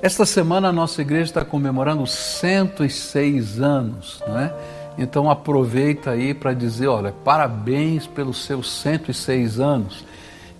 Esta 0.00 0.24
semana 0.24 0.68
a 0.68 0.72
nossa 0.72 1.02
igreja 1.02 1.24
está 1.24 1.44
comemorando 1.44 2.06
106 2.06 3.60
anos, 3.60 4.22
né? 4.28 4.52
Então 4.96 5.28
aproveita 5.28 6.12
aí 6.12 6.32
para 6.32 6.54
dizer, 6.54 6.86
olha, 6.86 7.10
parabéns 7.24 8.06
pelos 8.06 8.44
seus 8.44 8.70
106 8.70 9.58
anos. 9.58 10.04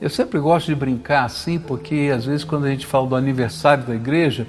Eu 0.00 0.10
sempre 0.10 0.40
gosto 0.40 0.66
de 0.66 0.74
brincar 0.74 1.24
assim, 1.24 1.56
porque 1.56 2.12
às 2.12 2.24
vezes 2.24 2.42
quando 2.42 2.64
a 2.64 2.70
gente 2.70 2.84
fala 2.84 3.06
do 3.06 3.14
aniversário 3.14 3.84
da 3.84 3.94
igreja, 3.94 4.44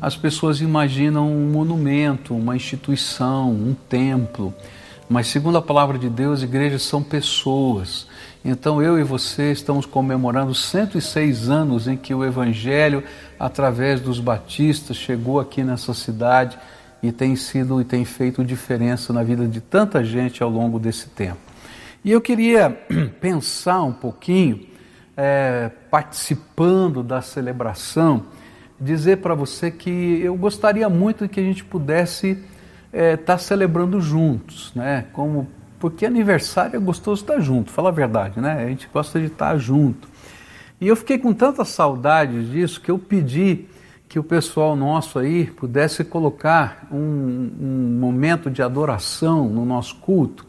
as 0.00 0.16
pessoas 0.16 0.60
imaginam 0.60 1.28
um 1.28 1.50
monumento, 1.50 2.32
uma 2.32 2.54
instituição, 2.54 3.50
um 3.50 3.74
templo. 3.88 4.54
Mas 5.08 5.26
segundo 5.26 5.58
a 5.58 5.62
palavra 5.62 5.98
de 5.98 6.08
Deus, 6.08 6.40
igrejas 6.40 6.82
são 6.82 7.02
pessoas. 7.02 8.06
Então 8.44 8.82
eu 8.82 8.98
e 8.98 9.04
você 9.04 9.52
estamos 9.52 9.84
comemorando 9.84 10.54
106 10.54 11.50
anos 11.50 11.86
em 11.86 11.96
que 11.96 12.14
o 12.14 12.24
evangelho 12.24 13.04
através 13.38 14.00
dos 14.00 14.18
batistas 14.18 14.96
chegou 14.96 15.38
aqui 15.38 15.62
nessa 15.62 15.92
cidade 15.92 16.58
e 17.02 17.12
tem 17.12 17.36
sido 17.36 17.80
e 17.82 17.84
tem 17.84 18.02
feito 18.04 18.42
diferença 18.42 19.12
na 19.12 19.22
vida 19.22 19.46
de 19.46 19.60
tanta 19.60 20.02
gente 20.02 20.42
ao 20.42 20.48
longo 20.48 20.78
desse 20.78 21.08
tempo. 21.10 21.38
E 22.02 22.10
eu 22.10 22.20
queria 22.20 22.70
pensar 23.20 23.82
um 23.82 23.92
pouquinho, 23.92 24.66
é, 25.14 25.70
participando 25.90 27.02
da 27.02 27.20
celebração, 27.20 28.24
dizer 28.80 29.18
para 29.18 29.34
você 29.34 29.70
que 29.70 30.18
eu 30.22 30.34
gostaria 30.34 30.88
muito 30.88 31.28
que 31.28 31.40
a 31.40 31.42
gente 31.42 31.62
pudesse 31.62 32.30
estar 32.30 32.44
é, 32.92 33.16
tá 33.18 33.36
celebrando 33.36 34.00
juntos, 34.00 34.72
né? 34.74 35.04
Como 35.12 35.46
porque 35.80 36.04
aniversário 36.04 36.76
é 36.76 36.78
gostoso 36.78 37.22
estar 37.22 37.40
junto, 37.40 37.72
fala 37.72 37.88
a 37.88 37.92
verdade, 37.92 38.38
né? 38.38 38.62
A 38.62 38.68
gente 38.68 38.88
gosta 38.92 39.18
de 39.18 39.26
estar 39.26 39.56
junto. 39.56 40.06
E 40.78 40.86
eu 40.86 40.94
fiquei 40.94 41.18
com 41.18 41.32
tanta 41.32 41.64
saudade 41.64 42.50
disso 42.50 42.80
que 42.80 42.90
eu 42.90 42.98
pedi 42.98 43.66
que 44.06 44.18
o 44.18 44.24
pessoal 44.24 44.76
nosso 44.76 45.18
aí 45.18 45.46
pudesse 45.46 46.04
colocar 46.04 46.86
um, 46.92 47.50
um 47.60 47.98
momento 47.98 48.50
de 48.50 48.62
adoração 48.62 49.48
no 49.48 49.64
nosso 49.64 49.96
culto 49.96 50.44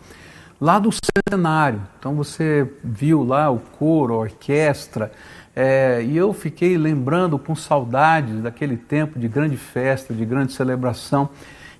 lá 0.59 0.77
do 0.77 0.89
cenário. 0.91 1.81
Então 1.97 2.13
você 2.13 2.69
viu 2.83 3.23
lá 3.23 3.49
o 3.49 3.59
coro, 3.59 4.13
a 4.13 4.17
orquestra, 4.17 5.11
é, 5.55 6.03
e 6.03 6.15
eu 6.15 6.33
fiquei 6.33 6.77
lembrando 6.77 7.39
com 7.39 7.55
saudades 7.55 8.41
daquele 8.41 8.77
tempo 8.77 9.17
de 9.17 9.27
grande 9.27 9.57
festa, 9.57 10.13
de 10.13 10.25
grande 10.25 10.53
celebração, 10.53 11.29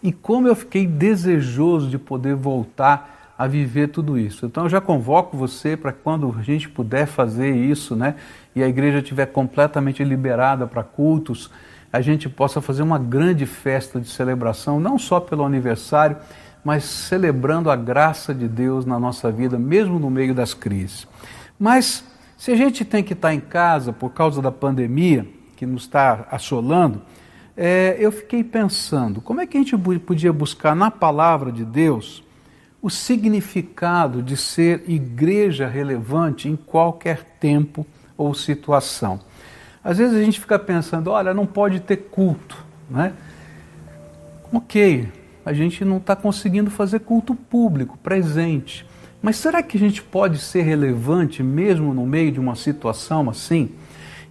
e 0.02 0.12
como 0.12 0.48
eu 0.48 0.56
fiquei 0.56 0.88
desejoso 0.88 1.90
de 1.90 1.98
poder 1.98 2.36
voltar 2.36 3.21
a 3.42 3.48
viver 3.48 3.88
tudo 3.88 4.20
isso. 4.20 4.46
Então 4.46 4.66
eu 4.66 4.70
já 4.70 4.80
convoco 4.80 5.36
você 5.36 5.76
para 5.76 5.92
quando 5.92 6.36
a 6.38 6.44
gente 6.44 6.70
puder 6.70 7.08
fazer 7.08 7.56
isso, 7.56 7.96
né, 7.96 8.14
e 8.56 8.62
a 8.62 8.68
igreja 8.68 9.00
estiver 9.00 9.26
completamente 9.26 10.04
liberada 10.04 10.68
para 10.68 10.84
cultos, 10.84 11.50
a 11.92 12.02
gente 12.02 12.30
possa 12.30 12.62
fazer 12.62 12.84
uma 12.84 13.00
grande 13.00 13.48
festa 13.48 14.00
de 14.00 14.08
celebração, 14.08 14.80
não 14.80 15.00
só 15.00 15.20
pelo 15.20 15.44
aniversário, 15.44 16.18
mas 16.64 16.84
celebrando 16.84 17.72
a 17.72 17.76
graça 17.76 18.32
de 18.32 18.48
Deus 18.48 18.86
na 18.86 19.00
nossa 19.00 19.32
vida, 19.32 19.58
mesmo 19.58 19.98
no 19.98 20.12
meio 20.12 20.36
das 20.36 20.54
crises. 20.54 21.08
Mas 21.58 22.04
se 22.38 22.52
a 22.52 22.56
gente 22.56 22.86
tem 22.86 23.04
que 23.04 23.14
estar 23.14 23.34
em 23.34 23.40
casa 23.40 23.92
por 23.92 24.12
causa 24.12 24.40
da 24.40 24.52
pandemia 24.52 25.26
que 25.58 25.66
nos 25.66 25.82
está 25.82 26.28
assolando, 26.30 27.02
é, 27.58 27.98
eu 28.00 28.12
fiquei 28.12 28.44
pensando, 28.44 29.20
como 29.20 29.42
é 29.42 29.48
que 29.48 29.58
a 29.58 29.60
gente 29.60 29.76
podia 29.98 30.32
buscar 30.32 30.76
na 30.76 30.92
palavra 30.92 31.52
de 31.52 31.66
Deus 31.66 32.24
o 32.82 32.90
significado 32.90 34.24
de 34.24 34.36
ser 34.36 34.84
igreja 34.88 35.68
relevante 35.68 36.50
em 36.50 36.56
qualquer 36.56 37.24
tempo 37.40 37.86
ou 38.18 38.34
situação. 38.34 39.20
Às 39.84 39.98
vezes 39.98 40.18
a 40.18 40.24
gente 40.24 40.40
fica 40.40 40.58
pensando, 40.58 41.12
olha, 41.12 41.34
não 41.34 41.46
pode 41.46 41.80
ter 41.80 41.98
culto, 41.98 42.58
né? 42.90 43.14
Ok, 44.52 45.08
a 45.46 45.54
gente 45.54 45.86
não 45.86 45.98
está 45.98 46.16
conseguindo 46.16 46.70
fazer 46.70 47.00
culto 47.00 47.34
público, 47.36 47.98
presente. 47.98 48.86
Mas 49.22 49.38
será 49.38 49.62
que 49.62 49.78
a 49.78 49.80
gente 49.80 50.02
pode 50.02 50.40
ser 50.40 50.64
relevante 50.64 51.44
mesmo 51.44 51.94
no 51.94 52.06
meio 52.06 52.32
de 52.32 52.40
uma 52.40 52.56
situação 52.56 53.30
assim? 53.30 53.72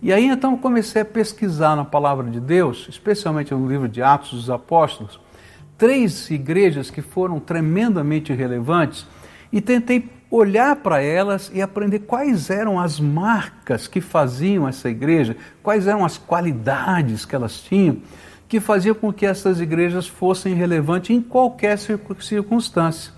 E 0.03 0.13
aí 0.13 0.27
então 0.27 0.53
eu 0.53 0.59
comecei 0.59 1.03
a 1.03 1.05
pesquisar 1.05 1.77
na 1.77 1.85
palavra 1.85 2.29
de 2.29 2.41
Deus, 2.41 2.87
especialmente 2.89 3.55
no 3.55 3.69
livro 3.69 3.89
de 3.89 4.03
Atos 4.03 4.33
dos 4.33 4.51
Apóstolos, 4.51 5.21
três 5.81 6.31
igrejas 6.31 6.91
que 6.91 7.01
foram 7.01 7.41
tremendamente 7.41 8.35
relevantes 8.35 9.07
e 9.51 9.63
tentei 9.63 10.11
olhar 10.31 10.77
para 10.77 11.03
elas 11.03 11.51
e 11.55 11.63
aprender 11.63 12.01
quais 12.01 12.51
eram 12.51 12.79
as 12.79 13.01
marcas 13.01 13.89
que 13.89 13.99
faziam 13.99 14.69
essa 14.69 14.91
igreja, 14.91 15.35
quais 15.63 15.87
eram 15.87 16.05
as 16.05 16.19
qualidades 16.19 17.25
que 17.25 17.35
elas 17.35 17.63
tinham, 17.63 17.97
que 18.47 18.61
faziam 18.61 18.95
com 18.95 19.11
que 19.11 19.25
essas 19.25 19.59
igrejas 19.59 20.07
fossem 20.07 20.53
relevantes 20.53 21.17
em 21.17 21.23
qualquer 21.23 21.79
circunstância. 21.79 23.13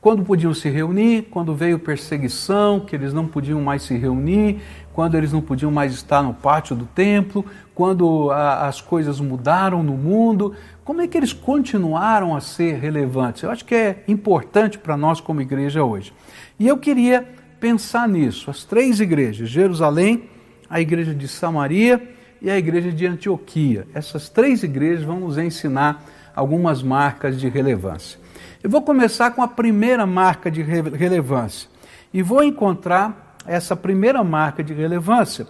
Quando 0.00 0.24
podiam 0.24 0.54
se 0.54 0.70
reunir, 0.70 1.28
quando 1.30 1.54
veio 1.54 1.78
perseguição, 1.78 2.80
que 2.80 2.96
eles 2.96 3.12
não 3.12 3.26
podiam 3.26 3.60
mais 3.60 3.82
se 3.82 3.94
reunir, 3.98 4.62
quando 4.94 5.14
eles 5.14 5.30
não 5.30 5.42
podiam 5.42 5.70
mais 5.70 5.92
estar 5.92 6.22
no 6.22 6.32
pátio 6.32 6.74
do 6.74 6.86
templo, 6.86 7.44
quando 7.80 8.30
a, 8.30 8.68
as 8.68 8.82
coisas 8.82 9.20
mudaram 9.20 9.82
no 9.82 9.94
mundo, 9.94 10.54
como 10.84 11.00
é 11.00 11.08
que 11.08 11.16
eles 11.16 11.32
continuaram 11.32 12.36
a 12.36 12.40
ser 12.42 12.74
relevantes? 12.74 13.42
Eu 13.42 13.50
acho 13.50 13.64
que 13.64 13.74
é 13.74 14.04
importante 14.06 14.76
para 14.76 14.98
nós 14.98 15.18
como 15.18 15.40
igreja 15.40 15.82
hoje. 15.82 16.12
E 16.58 16.68
eu 16.68 16.76
queria 16.76 17.26
pensar 17.58 18.06
nisso, 18.06 18.50
as 18.50 18.64
três 18.64 19.00
igrejas, 19.00 19.48
Jerusalém, 19.48 20.28
a 20.68 20.78
igreja 20.78 21.14
de 21.14 21.26
Samaria 21.26 22.06
e 22.42 22.50
a 22.50 22.58
igreja 22.58 22.92
de 22.92 23.06
Antioquia. 23.06 23.88
Essas 23.94 24.28
três 24.28 24.62
igrejas 24.62 25.02
vão 25.02 25.20
nos 25.20 25.38
ensinar 25.38 26.04
algumas 26.36 26.82
marcas 26.82 27.40
de 27.40 27.48
relevância. 27.48 28.20
Eu 28.62 28.68
vou 28.68 28.82
começar 28.82 29.30
com 29.30 29.42
a 29.42 29.48
primeira 29.48 30.04
marca 30.04 30.50
de 30.50 30.60
relevância 30.60 31.66
e 32.12 32.20
vou 32.22 32.44
encontrar 32.44 33.38
essa 33.46 33.74
primeira 33.74 34.22
marca 34.22 34.62
de 34.62 34.74
relevância 34.74 35.46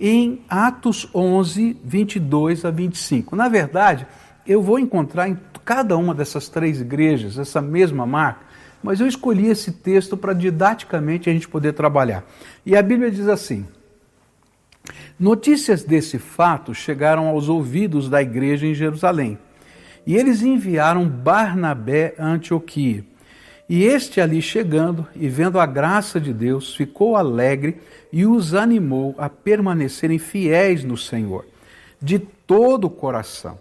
em 0.00 0.40
Atos 0.48 1.06
11, 1.14 1.76
22 1.84 2.64
a 2.64 2.70
25. 2.70 3.36
Na 3.36 3.48
verdade, 3.48 4.06
eu 4.46 4.62
vou 4.62 4.78
encontrar 4.78 5.28
em 5.28 5.38
cada 5.64 5.96
uma 5.96 6.14
dessas 6.14 6.48
três 6.48 6.80
igrejas 6.80 7.38
essa 7.38 7.60
mesma 7.60 8.06
marca, 8.06 8.40
mas 8.82 8.98
eu 8.98 9.06
escolhi 9.06 9.48
esse 9.48 9.72
texto 9.72 10.16
para 10.16 10.32
didaticamente 10.32 11.28
a 11.28 11.32
gente 11.32 11.46
poder 11.46 11.74
trabalhar. 11.74 12.24
E 12.64 12.74
a 12.74 12.82
Bíblia 12.82 13.10
diz 13.10 13.28
assim: 13.28 13.66
Notícias 15.18 15.84
desse 15.84 16.18
fato 16.18 16.74
chegaram 16.74 17.28
aos 17.28 17.50
ouvidos 17.50 18.08
da 18.08 18.22
igreja 18.22 18.66
em 18.66 18.74
Jerusalém 18.74 19.38
e 20.06 20.16
eles 20.16 20.42
enviaram 20.42 21.06
Barnabé 21.06 22.14
a 22.18 22.26
Antioquia. 22.26 23.04
E 23.70 23.84
este 23.84 24.20
ali 24.20 24.42
chegando 24.42 25.06
e 25.14 25.28
vendo 25.28 25.60
a 25.60 25.64
graça 25.64 26.20
de 26.20 26.32
Deus, 26.32 26.74
ficou 26.74 27.14
alegre 27.14 27.80
e 28.12 28.26
os 28.26 28.52
animou 28.52 29.14
a 29.16 29.28
permanecerem 29.28 30.18
fiéis 30.18 30.82
no 30.82 30.96
Senhor, 30.96 31.46
de 32.02 32.18
todo 32.18 32.86
o 32.86 32.90
coração. 32.90 33.60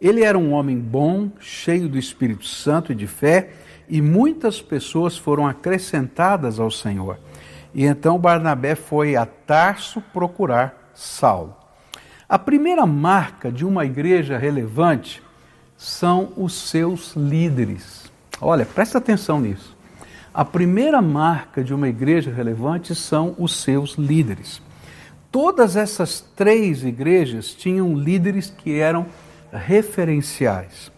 Ele 0.00 0.22
era 0.22 0.38
um 0.38 0.52
homem 0.52 0.78
bom, 0.78 1.28
cheio 1.40 1.88
do 1.88 1.98
Espírito 1.98 2.46
Santo 2.46 2.92
e 2.92 2.94
de 2.94 3.08
fé, 3.08 3.50
e 3.88 4.00
muitas 4.00 4.62
pessoas 4.62 5.18
foram 5.18 5.44
acrescentadas 5.44 6.60
ao 6.60 6.70
Senhor. 6.70 7.18
E 7.74 7.84
então 7.84 8.16
Barnabé 8.16 8.76
foi 8.76 9.16
a 9.16 9.26
Tarso 9.26 10.00
procurar 10.12 10.92
Saulo. 10.94 11.56
A 12.28 12.38
primeira 12.38 12.86
marca 12.86 13.50
de 13.50 13.66
uma 13.66 13.84
igreja 13.84 14.38
relevante 14.38 15.20
são 15.76 16.32
os 16.36 16.52
seus 16.70 17.16
líderes. 17.16 18.07
Olha, 18.40 18.64
presta 18.64 18.98
atenção 18.98 19.40
nisso. 19.40 19.76
A 20.32 20.44
primeira 20.44 21.02
marca 21.02 21.64
de 21.64 21.74
uma 21.74 21.88
igreja 21.88 22.32
relevante 22.32 22.94
são 22.94 23.34
os 23.38 23.60
seus 23.60 23.94
líderes. 23.94 24.62
Todas 25.32 25.76
essas 25.76 26.20
três 26.36 26.84
igrejas 26.84 27.52
tinham 27.52 27.94
líderes 27.94 28.48
que 28.50 28.78
eram 28.78 29.06
referenciais. 29.52 30.92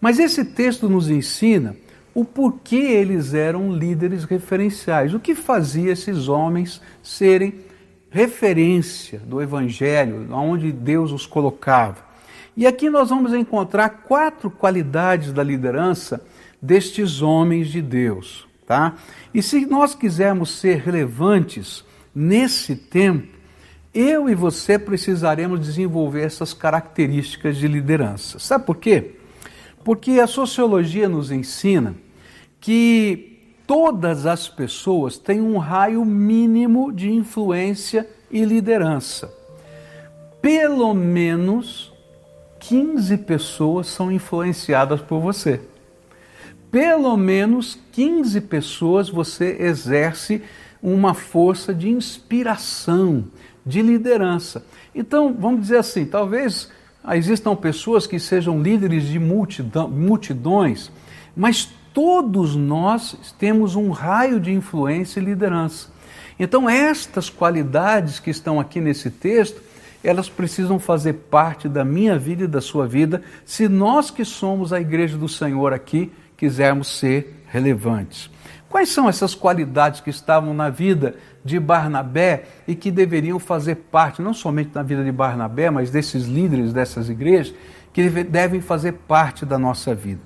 Mas 0.00 0.18
esse 0.18 0.44
texto 0.44 0.88
nos 0.88 1.10
ensina 1.10 1.74
o 2.14 2.24
porquê 2.24 2.76
eles 2.76 3.34
eram 3.34 3.72
líderes 3.72 4.24
referenciais, 4.24 5.12
o 5.12 5.20
que 5.20 5.34
fazia 5.34 5.92
esses 5.92 6.28
homens 6.28 6.80
serem 7.02 7.54
referência 8.08 9.18
do 9.18 9.42
evangelho, 9.42 10.26
onde 10.32 10.72
Deus 10.72 11.12
os 11.12 11.26
colocava. 11.26 12.06
E 12.56 12.66
aqui 12.66 12.88
nós 12.88 13.10
vamos 13.10 13.34
encontrar 13.34 13.90
quatro 13.90 14.50
qualidades 14.50 15.30
da 15.30 15.42
liderança 15.42 16.24
destes 16.60 17.22
homens 17.22 17.68
de 17.68 17.82
Deus, 17.82 18.46
tá? 18.66 18.94
E 19.32 19.42
se 19.42 19.66
nós 19.66 19.94
quisermos 19.94 20.50
ser 20.50 20.78
relevantes 20.78 21.84
nesse 22.14 22.74
tempo, 22.74 23.36
eu 23.92 24.28
e 24.28 24.34
você 24.34 24.78
precisaremos 24.78 25.60
desenvolver 25.60 26.22
essas 26.22 26.52
características 26.52 27.56
de 27.56 27.66
liderança. 27.66 28.38
Sabe 28.38 28.66
por 28.66 28.76
quê? 28.76 29.16
Porque 29.82 30.12
a 30.12 30.26
sociologia 30.26 31.08
nos 31.08 31.30
ensina 31.30 31.94
que 32.60 33.38
todas 33.66 34.26
as 34.26 34.48
pessoas 34.48 35.16
têm 35.16 35.40
um 35.40 35.56
raio 35.58 36.04
mínimo 36.04 36.92
de 36.92 37.10
influência 37.10 38.06
e 38.30 38.44
liderança. 38.44 39.32
Pelo 40.42 40.92
menos 40.92 41.92
15 42.60 43.16
pessoas 43.18 43.86
são 43.86 44.10
influenciadas 44.12 45.00
por 45.00 45.20
você. 45.20 45.60
Pelo 46.70 47.16
menos 47.16 47.78
15 47.92 48.40
pessoas 48.42 49.08
você 49.08 49.56
exerce 49.60 50.42
uma 50.82 51.14
força 51.14 51.74
de 51.74 51.88
inspiração, 51.88 53.24
de 53.64 53.80
liderança. 53.82 54.64
Então, 54.94 55.34
vamos 55.38 55.62
dizer 55.62 55.78
assim, 55.78 56.04
talvez 56.04 56.70
existam 57.14 57.54
pessoas 57.56 58.06
que 58.06 58.18
sejam 58.18 58.62
líderes 58.62 59.04
de 59.04 59.18
multidões, 59.18 60.90
mas 61.34 61.68
todos 61.94 62.54
nós 62.54 63.16
temos 63.38 63.74
um 63.74 63.90
raio 63.90 64.38
de 64.38 64.52
influência 64.52 65.18
e 65.18 65.24
liderança. 65.24 65.88
Então, 66.38 66.68
estas 66.68 67.30
qualidades 67.30 68.20
que 68.20 68.28
estão 68.28 68.60
aqui 68.60 68.80
nesse 68.80 69.10
texto, 69.10 69.62
elas 70.08 70.28
precisam 70.28 70.78
fazer 70.78 71.14
parte 71.14 71.68
da 71.68 71.84
minha 71.84 72.18
vida 72.18 72.44
e 72.44 72.48
da 72.48 72.60
sua 72.60 72.86
vida, 72.86 73.22
se 73.44 73.68
nós 73.68 74.10
que 74.10 74.24
somos 74.24 74.72
a 74.72 74.80
igreja 74.80 75.16
do 75.16 75.28
Senhor 75.28 75.72
aqui 75.72 76.12
quisermos 76.36 76.98
ser 76.98 77.44
relevantes. 77.48 78.30
Quais 78.68 78.88
são 78.90 79.08
essas 79.08 79.34
qualidades 79.34 80.00
que 80.00 80.10
estavam 80.10 80.52
na 80.52 80.68
vida 80.68 81.14
de 81.44 81.58
Barnabé 81.58 82.44
e 82.66 82.74
que 82.74 82.90
deveriam 82.90 83.38
fazer 83.38 83.76
parte, 83.76 84.20
não 84.20 84.34
somente 84.34 84.70
da 84.70 84.82
vida 84.82 85.02
de 85.02 85.12
Barnabé, 85.12 85.70
mas 85.70 85.90
desses 85.90 86.24
líderes 86.24 86.72
dessas 86.72 87.08
igrejas, 87.08 87.54
que 87.92 88.08
devem 88.24 88.60
fazer 88.60 88.92
parte 88.92 89.46
da 89.46 89.58
nossa 89.58 89.94
vida? 89.94 90.20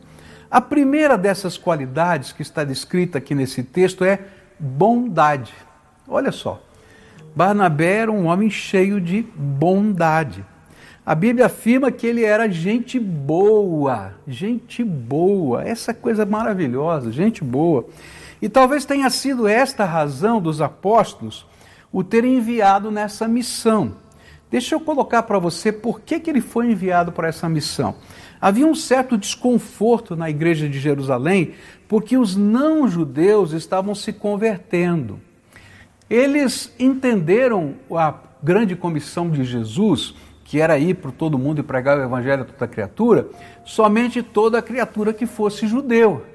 A 0.51 0.61
primeira 0.61 1.17
dessas 1.17 1.57
qualidades 1.57 2.33
que 2.33 2.43
está 2.43 2.65
descrita 2.65 3.19
aqui 3.19 3.35
nesse 3.35 3.63
texto 3.63 4.05
é 4.05 4.19
bondade. 4.59 5.55
Olha 6.09 6.33
só, 6.33 6.61
Barnabé 7.35 7.99
era 7.99 8.13
um 8.13 8.27
homem 8.27 8.51
cheio 8.51 9.01
de 9.01 9.23
bondade. 9.37 10.45
A 11.05 11.15
Bíblia 11.15 11.47
afirma 11.47 11.91
que 11.91 12.07
ele 12.07 12.25
era 12.25 12.49
gente 12.49 12.99
boa, 12.99 14.15
gente 14.29 14.85
boa, 14.85 15.65
essa 15.65 15.95
coisa 15.95 16.27
maravilhosa, 16.27 17.11
gente 17.11 17.43
boa. 17.43 17.87
E 18.41 18.49
talvez 18.49 18.85
tenha 18.85 19.09
sido 19.11 19.49
esta 19.49 19.85
a 19.85 19.87
razão 19.87 20.41
dos 20.41 20.61
apóstolos 20.61 21.47
o 21.93 22.05
terem 22.05 22.37
enviado 22.37 22.91
nessa 22.91 23.27
missão. 23.27 23.97
Deixa 24.51 24.75
eu 24.75 24.81
colocar 24.81 25.23
para 25.23 25.39
você 25.39 25.73
por 25.73 26.01
que, 26.01 26.19
que 26.19 26.29
ele 26.29 26.41
foi 26.41 26.71
enviado 26.71 27.13
para 27.13 27.29
essa 27.29 27.49
missão. 27.49 27.95
Havia 28.41 28.67
um 28.67 28.75
certo 28.75 29.17
desconforto 29.17 30.17
na 30.17 30.29
igreja 30.29 30.69
de 30.69 30.79
Jerusalém, 30.79 31.55
porque 31.89 32.17
os 32.17 32.37
não-judeus 32.37 33.53
estavam 33.53 33.95
se 33.95 34.13
convertendo. 34.13 35.21
Eles 36.11 36.75
entenderam 36.77 37.77
a 37.93 38.13
grande 38.43 38.75
comissão 38.75 39.31
de 39.31 39.45
Jesus, 39.45 40.13
que 40.43 40.61
era 40.61 40.77
ir 40.77 40.97
para 40.97 41.13
todo 41.13 41.39
mundo 41.39 41.61
e 41.61 41.63
pregar 41.63 41.97
o 41.97 42.03
evangelho 42.03 42.43
a 42.43 42.45
toda 42.45 42.67
criatura, 42.67 43.29
somente 43.65 44.21
toda 44.21 44.61
criatura 44.61 45.13
que 45.13 45.25
fosse 45.25 45.69
judeu, 45.69 46.27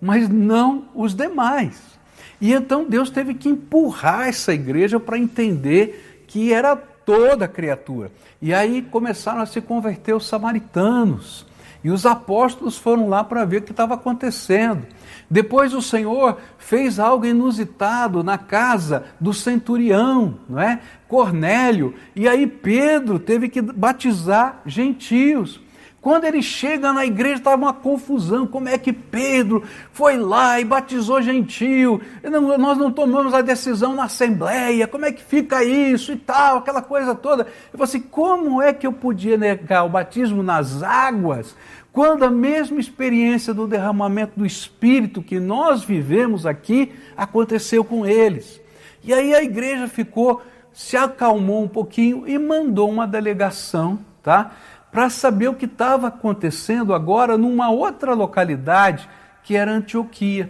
mas 0.00 0.28
não 0.28 0.84
os 0.94 1.12
demais. 1.12 1.98
E 2.40 2.52
então 2.52 2.84
Deus 2.88 3.10
teve 3.10 3.34
que 3.34 3.48
empurrar 3.48 4.28
essa 4.28 4.54
igreja 4.54 5.00
para 5.00 5.18
entender 5.18 6.24
que 6.28 6.52
era 6.52 6.76
toda 6.76 7.48
criatura. 7.48 8.12
E 8.40 8.54
aí 8.54 8.82
começaram 8.82 9.40
a 9.40 9.46
se 9.46 9.60
converter 9.60 10.14
os 10.14 10.26
samaritanos. 10.26 11.46
E 11.84 11.90
os 11.90 12.06
apóstolos 12.06 12.78
foram 12.78 13.10
lá 13.10 13.22
para 13.22 13.44
ver 13.44 13.58
o 13.58 13.62
que 13.62 13.70
estava 13.70 13.92
acontecendo. 13.92 14.86
Depois 15.30 15.74
o 15.74 15.82
Senhor 15.82 16.38
fez 16.56 16.98
algo 16.98 17.26
inusitado 17.26 18.24
na 18.24 18.38
casa 18.38 19.04
do 19.20 19.34
centurião, 19.34 20.38
não 20.48 20.58
é? 20.58 20.80
Cornélio. 21.06 21.94
E 22.16 22.26
aí 22.26 22.46
Pedro 22.46 23.18
teve 23.18 23.50
que 23.50 23.60
batizar 23.60 24.62
gentios. 24.64 25.60
Quando 26.04 26.24
ele 26.24 26.42
chega 26.42 26.92
na 26.92 27.06
igreja, 27.06 27.36
estava 27.36 27.56
uma 27.56 27.72
confusão. 27.72 28.46
Como 28.46 28.68
é 28.68 28.76
que 28.76 28.92
Pedro 28.92 29.64
foi 29.90 30.18
lá 30.18 30.60
e 30.60 30.64
batizou 30.64 31.22
gentio? 31.22 31.98
Não, 32.22 32.58
nós 32.58 32.76
não 32.76 32.92
tomamos 32.92 33.32
a 33.32 33.40
decisão 33.40 33.94
na 33.94 34.04
assembleia. 34.04 34.86
Como 34.86 35.06
é 35.06 35.12
que 35.12 35.22
fica 35.22 35.64
isso 35.64 36.12
e 36.12 36.16
tal, 36.16 36.58
aquela 36.58 36.82
coisa 36.82 37.14
toda? 37.14 37.44
Eu 37.44 37.78
falei 37.78 37.84
assim: 37.84 38.00
como 38.00 38.60
é 38.60 38.74
que 38.74 38.86
eu 38.86 38.92
podia 38.92 39.38
negar 39.38 39.84
o 39.84 39.88
batismo 39.88 40.42
nas 40.42 40.82
águas 40.82 41.56
quando 41.90 42.22
a 42.24 42.30
mesma 42.30 42.78
experiência 42.78 43.54
do 43.54 43.66
derramamento 43.66 44.38
do 44.38 44.44
Espírito 44.44 45.22
que 45.22 45.40
nós 45.40 45.82
vivemos 45.82 46.44
aqui 46.44 46.92
aconteceu 47.16 47.82
com 47.82 48.04
eles? 48.04 48.60
E 49.02 49.14
aí 49.14 49.34
a 49.34 49.42
igreja 49.42 49.88
ficou, 49.88 50.42
se 50.70 50.98
acalmou 50.98 51.62
um 51.62 51.68
pouquinho 51.68 52.28
e 52.28 52.38
mandou 52.38 52.90
uma 52.90 53.06
delegação, 53.06 54.00
tá? 54.22 54.50
Para 54.94 55.10
saber 55.10 55.48
o 55.48 55.54
que 55.54 55.64
estava 55.64 56.06
acontecendo 56.06 56.94
agora 56.94 57.36
numa 57.36 57.68
outra 57.68 58.14
localidade 58.14 59.08
que 59.42 59.56
era 59.56 59.72
Antioquia. 59.72 60.48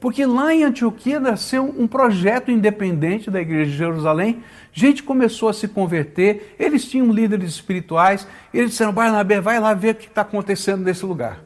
Porque 0.00 0.26
lá 0.26 0.52
em 0.52 0.64
Antioquia 0.64 1.20
nasceu 1.20 1.72
um 1.78 1.86
projeto 1.86 2.50
independente 2.50 3.30
da 3.30 3.40
igreja 3.40 3.70
de 3.70 3.76
Jerusalém, 3.76 4.42
gente 4.72 5.04
começou 5.04 5.48
a 5.48 5.52
se 5.52 5.68
converter, 5.68 6.56
eles 6.58 6.86
tinham 6.86 7.12
líderes 7.12 7.50
espirituais, 7.50 8.26
eles 8.52 8.70
disseram: 8.70 8.92
Barnabé, 8.92 9.40
vai 9.40 9.60
lá 9.60 9.72
ver 9.74 9.94
o 9.94 9.94
que 9.94 10.08
está 10.08 10.22
acontecendo 10.22 10.82
nesse 10.82 11.06
lugar. 11.06 11.38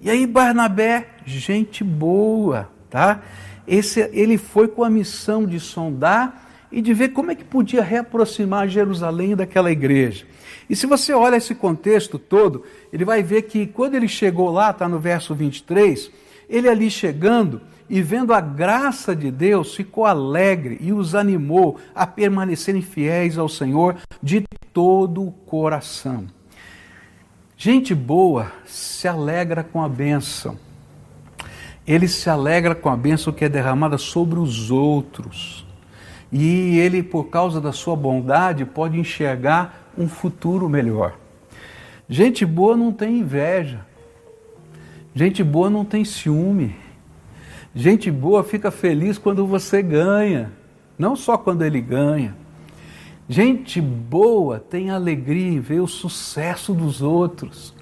E 0.00 0.10
aí, 0.10 0.26
Barnabé, 0.26 1.10
gente 1.24 1.84
boa, 1.84 2.68
tá? 2.90 3.22
Esse, 3.68 4.00
ele 4.12 4.36
foi 4.36 4.66
com 4.66 4.82
a 4.82 4.90
missão 4.90 5.46
de 5.46 5.60
sondar 5.60 6.53
e 6.74 6.82
de 6.82 6.92
ver 6.92 7.10
como 7.10 7.30
é 7.30 7.36
que 7.36 7.44
podia 7.44 7.84
reaproximar 7.84 8.66
Jerusalém 8.68 9.36
daquela 9.36 9.70
igreja. 9.70 10.26
E 10.68 10.74
se 10.74 10.88
você 10.88 11.12
olha 11.12 11.36
esse 11.36 11.54
contexto 11.54 12.18
todo, 12.18 12.64
ele 12.92 13.04
vai 13.04 13.22
ver 13.22 13.42
que 13.42 13.64
quando 13.64 13.94
ele 13.94 14.08
chegou 14.08 14.50
lá, 14.50 14.70
está 14.70 14.88
no 14.88 14.98
verso 14.98 15.36
23, 15.36 16.10
ele 16.48 16.68
ali 16.68 16.90
chegando 16.90 17.60
e 17.88 18.02
vendo 18.02 18.34
a 18.34 18.40
graça 18.40 19.14
de 19.14 19.30
Deus, 19.30 19.72
ficou 19.72 20.04
alegre 20.04 20.76
e 20.80 20.92
os 20.92 21.14
animou 21.14 21.78
a 21.94 22.08
permanecerem 22.08 22.82
fiéis 22.82 23.38
ao 23.38 23.48
Senhor 23.48 23.94
de 24.20 24.42
todo 24.72 25.22
o 25.22 25.30
coração. 25.30 26.26
Gente 27.56 27.94
boa 27.94 28.50
se 28.66 29.06
alegra 29.06 29.62
com 29.62 29.80
a 29.80 29.88
bênção. 29.88 30.58
Ele 31.86 32.08
se 32.08 32.28
alegra 32.28 32.74
com 32.74 32.88
a 32.88 32.96
bênção 32.96 33.32
que 33.32 33.44
é 33.44 33.48
derramada 33.48 33.96
sobre 33.96 34.40
os 34.40 34.72
outros. 34.72 35.63
E 36.32 36.78
ele, 36.78 37.02
por 37.02 37.24
causa 37.24 37.60
da 37.60 37.72
sua 37.72 37.94
bondade, 37.94 38.64
pode 38.64 38.98
enxergar 38.98 39.90
um 39.96 40.08
futuro 40.08 40.68
melhor. 40.68 41.16
Gente 42.08 42.44
boa 42.44 42.76
não 42.76 42.92
tem 42.92 43.20
inveja. 43.20 43.84
Gente 45.14 45.44
boa 45.44 45.70
não 45.70 45.84
tem 45.84 46.04
ciúme. 46.04 46.74
Gente 47.74 48.10
boa 48.10 48.44
fica 48.44 48.70
feliz 48.70 49.18
quando 49.18 49.46
você 49.46 49.82
ganha, 49.82 50.52
não 50.98 51.16
só 51.16 51.36
quando 51.36 51.62
ele 51.62 51.80
ganha. 51.80 52.36
Gente 53.28 53.80
boa 53.80 54.60
tem 54.60 54.90
alegria 54.90 55.48
em 55.48 55.58
ver 55.58 55.80
o 55.80 55.86
sucesso 55.86 56.74
dos 56.74 57.00
outros. 57.00 57.74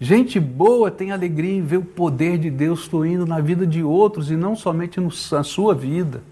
Gente 0.00 0.40
boa 0.40 0.90
tem 0.90 1.12
alegria 1.12 1.54
em 1.54 1.62
ver 1.62 1.76
o 1.76 1.84
poder 1.84 2.38
de 2.38 2.50
Deus 2.50 2.86
fluindo 2.86 3.26
na 3.26 3.40
vida 3.40 3.66
de 3.66 3.82
outros 3.82 4.30
e 4.30 4.36
não 4.36 4.56
somente 4.56 5.00
na 5.00 5.42
sua 5.42 5.74
vida. 5.74 6.22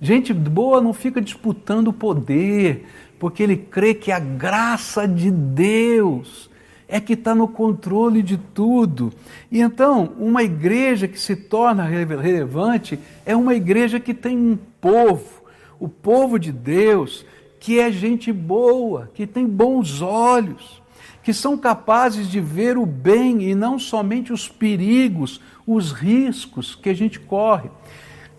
Gente 0.00 0.32
boa 0.32 0.80
não 0.80 0.92
fica 0.92 1.20
disputando 1.20 1.92
poder, 1.92 2.86
porque 3.18 3.42
ele 3.42 3.56
crê 3.56 3.94
que 3.94 4.10
a 4.10 4.18
graça 4.18 5.06
de 5.06 5.30
Deus 5.30 6.50
é 6.92 7.00
que 7.00 7.14
está 7.14 7.34
no 7.34 7.48
controle 7.48 8.22
de 8.22 8.36
tudo. 8.36 9.12
E 9.50 9.60
então, 9.60 10.12
uma 10.18 10.42
igreja 10.42 11.08
que 11.08 11.18
se 11.18 11.34
torna 11.34 11.84
relevante 11.84 12.98
é 13.24 13.34
uma 13.34 13.54
igreja 13.54 13.98
que 13.98 14.12
tem 14.12 14.36
um 14.36 14.58
povo, 14.80 15.42
o 15.80 15.88
povo 15.88 16.38
de 16.38 16.52
Deus, 16.52 17.24
que 17.58 17.80
é 17.80 17.90
gente 17.90 18.30
boa, 18.30 19.10
que 19.14 19.26
tem 19.26 19.46
bons 19.46 20.02
olhos, 20.02 20.82
que 21.22 21.32
são 21.32 21.56
capazes 21.56 22.28
de 22.28 22.40
ver 22.40 22.76
o 22.76 22.84
bem 22.84 23.42
e 23.42 23.54
não 23.54 23.78
somente 23.78 24.32
os 24.32 24.48
perigos, 24.48 25.40
os 25.66 25.92
riscos 25.92 26.74
que 26.74 26.90
a 26.90 26.94
gente 26.94 27.20
corre. 27.20 27.70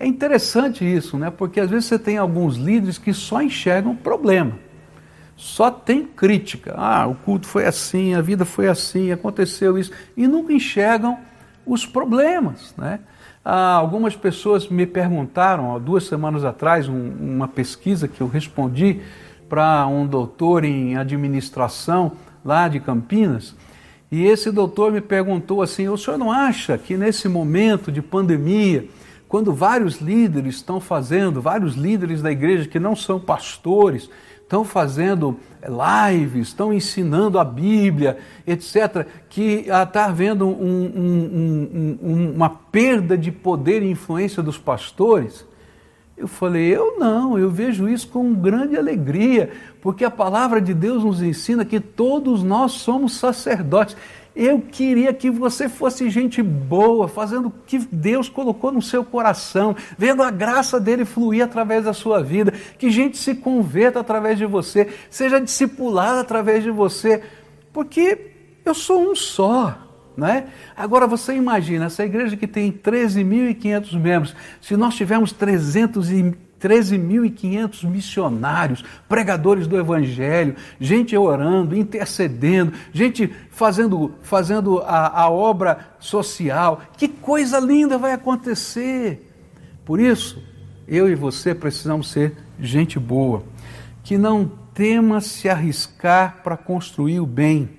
É 0.03 0.07
interessante 0.07 0.83
isso, 0.83 1.17
né? 1.17 1.29
Porque 1.29 1.59
às 1.59 1.69
vezes 1.69 1.85
você 1.85 1.97
tem 1.97 2.17
alguns 2.17 2.57
líderes 2.57 2.97
que 2.97 3.13
só 3.13 3.41
enxergam 3.41 3.95
problema 3.95 4.53
só 5.35 5.71
tem 5.71 6.05
crítica. 6.05 6.73
Ah, 6.77 7.07
o 7.07 7.15
culto 7.15 7.47
foi 7.47 7.65
assim, 7.65 8.13
a 8.13 8.21
vida 8.21 8.45
foi 8.45 8.67
assim, 8.67 9.11
aconteceu 9.11 9.77
isso. 9.77 9.91
E 10.15 10.27
nunca 10.27 10.53
enxergam 10.53 11.17
os 11.65 11.85
problemas. 11.85 12.73
Né? 12.77 12.99
Ah, 13.43 13.73
algumas 13.73 14.15
pessoas 14.15 14.67
me 14.69 14.85
perguntaram, 14.85 15.79
duas 15.79 16.05
semanas 16.05 16.45
atrás, 16.45 16.87
um, 16.87 17.11
uma 17.19 17.47
pesquisa 17.47 18.07
que 18.07 18.21
eu 18.21 18.27
respondi 18.27 19.01
para 19.49 19.85
um 19.87 20.07
doutor 20.07 20.63
em 20.63 20.95
administração 20.95 22.13
lá 22.43 22.67
de 22.67 22.79
Campinas. 22.79 23.55
E 24.11 24.23
esse 24.25 24.51
doutor 24.51 24.91
me 24.91 25.01
perguntou 25.01 25.61
assim: 25.61 25.89
o 25.89 25.97
senhor 25.97 26.17
não 26.17 26.31
acha 26.31 26.77
que 26.77 26.95
nesse 26.95 27.27
momento 27.27 27.91
de 27.91 28.01
pandemia, 28.01 28.87
quando 29.33 29.51
vários 29.51 29.99
líderes 29.99 30.57
estão 30.57 30.79
fazendo, 30.79 31.41
vários 31.41 31.73
líderes 31.73 32.21
da 32.21 32.31
igreja 32.31 32.69
que 32.69 32.79
não 32.79 32.95
são 32.95 33.19
pastores, 33.19 34.07
estão 34.39 34.63
fazendo 34.63 35.39
lives, 35.63 36.49
estão 36.49 36.71
ensinando 36.71 37.39
a 37.39 37.43
Bíblia, 37.43 38.19
etc., 38.45 39.07
que 39.27 39.65
está 39.67 40.05
havendo 40.05 40.47
um, 40.47 40.85
um, 40.85 41.97
um, 41.99 42.31
uma 42.35 42.47
perda 42.47 43.17
de 43.17 43.31
poder 43.31 43.81
e 43.81 43.89
influência 43.89 44.43
dos 44.43 44.59
pastores. 44.59 45.43
Eu 46.15 46.27
falei, 46.27 46.67
eu 46.67 46.99
não, 46.99 47.35
eu 47.35 47.49
vejo 47.49 47.89
isso 47.89 48.07
com 48.09 48.35
grande 48.35 48.77
alegria, 48.77 49.49
porque 49.81 50.05
a 50.05 50.11
palavra 50.11 50.61
de 50.61 50.75
Deus 50.75 51.03
nos 51.03 51.23
ensina 51.23 51.65
que 51.65 51.79
todos 51.79 52.43
nós 52.43 52.73
somos 52.73 53.13
sacerdotes. 53.13 53.97
Eu 54.35 54.61
queria 54.61 55.13
que 55.13 55.29
você 55.29 55.69
fosse 55.69 56.09
gente 56.09 56.41
boa, 56.41 57.07
fazendo 57.07 57.49
o 57.49 57.53
que 57.67 57.77
Deus 57.91 58.27
colocou 58.27 58.71
no 58.71 58.81
seu 58.81 59.05
coração, 59.05 59.75
vendo 59.95 60.23
a 60.23 60.31
graça 60.31 60.79
dele 60.79 61.05
fluir 61.05 61.43
através 61.43 61.85
da 61.85 61.93
sua 61.93 62.23
vida, 62.23 62.51
que 62.79 62.89
gente 62.89 63.17
se 63.17 63.35
converta 63.35 63.99
através 63.99 64.39
de 64.39 64.45
você, 64.45 64.89
seja 65.09 65.39
discipulada 65.39 66.21
através 66.21 66.63
de 66.63 66.71
você, 66.71 67.21
porque 67.71 68.31
eu 68.65 68.73
sou 68.73 69.11
um 69.11 69.15
só. 69.15 69.77
Né? 70.15 70.47
Agora 70.75 71.07
você 71.07 71.33
imagina, 71.33 71.85
essa 71.85 72.03
igreja 72.03 72.37
que 72.37 72.47
tem 72.47 72.71
13.500 72.71 73.99
membros, 73.99 74.35
se 74.61 74.75
nós 74.75 74.95
tivermos 74.95 75.31
300 75.31 76.11
e 76.11 76.35
13.500 76.63 77.83
missionários, 77.83 78.85
pregadores 79.09 79.67
do 79.67 79.77
Evangelho, 79.77 80.55
gente 80.79 81.15
orando, 81.17 81.75
intercedendo, 81.75 82.71
gente 82.93 83.29
fazendo, 83.51 84.13
fazendo 84.21 84.79
a, 84.79 85.23
a 85.23 85.29
obra 85.29 85.93
social. 85.99 86.81
Que 86.95 87.09
coisa 87.09 87.59
linda 87.59 87.97
vai 87.97 88.13
acontecer! 88.13 89.29
Por 89.83 89.99
isso, 89.99 90.41
eu 90.87 91.09
e 91.09 91.15
você 91.15 91.53
precisamos 91.53 92.09
ser 92.09 92.37
gente 92.57 92.97
boa, 92.97 93.43
que 94.01 94.17
não 94.17 94.49
tema 94.73 95.19
se 95.19 95.49
arriscar 95.49 96.39
para 96.41 96.55
construir 96.55 97.19
o 97.19 97.25
bem, 97.25 97.69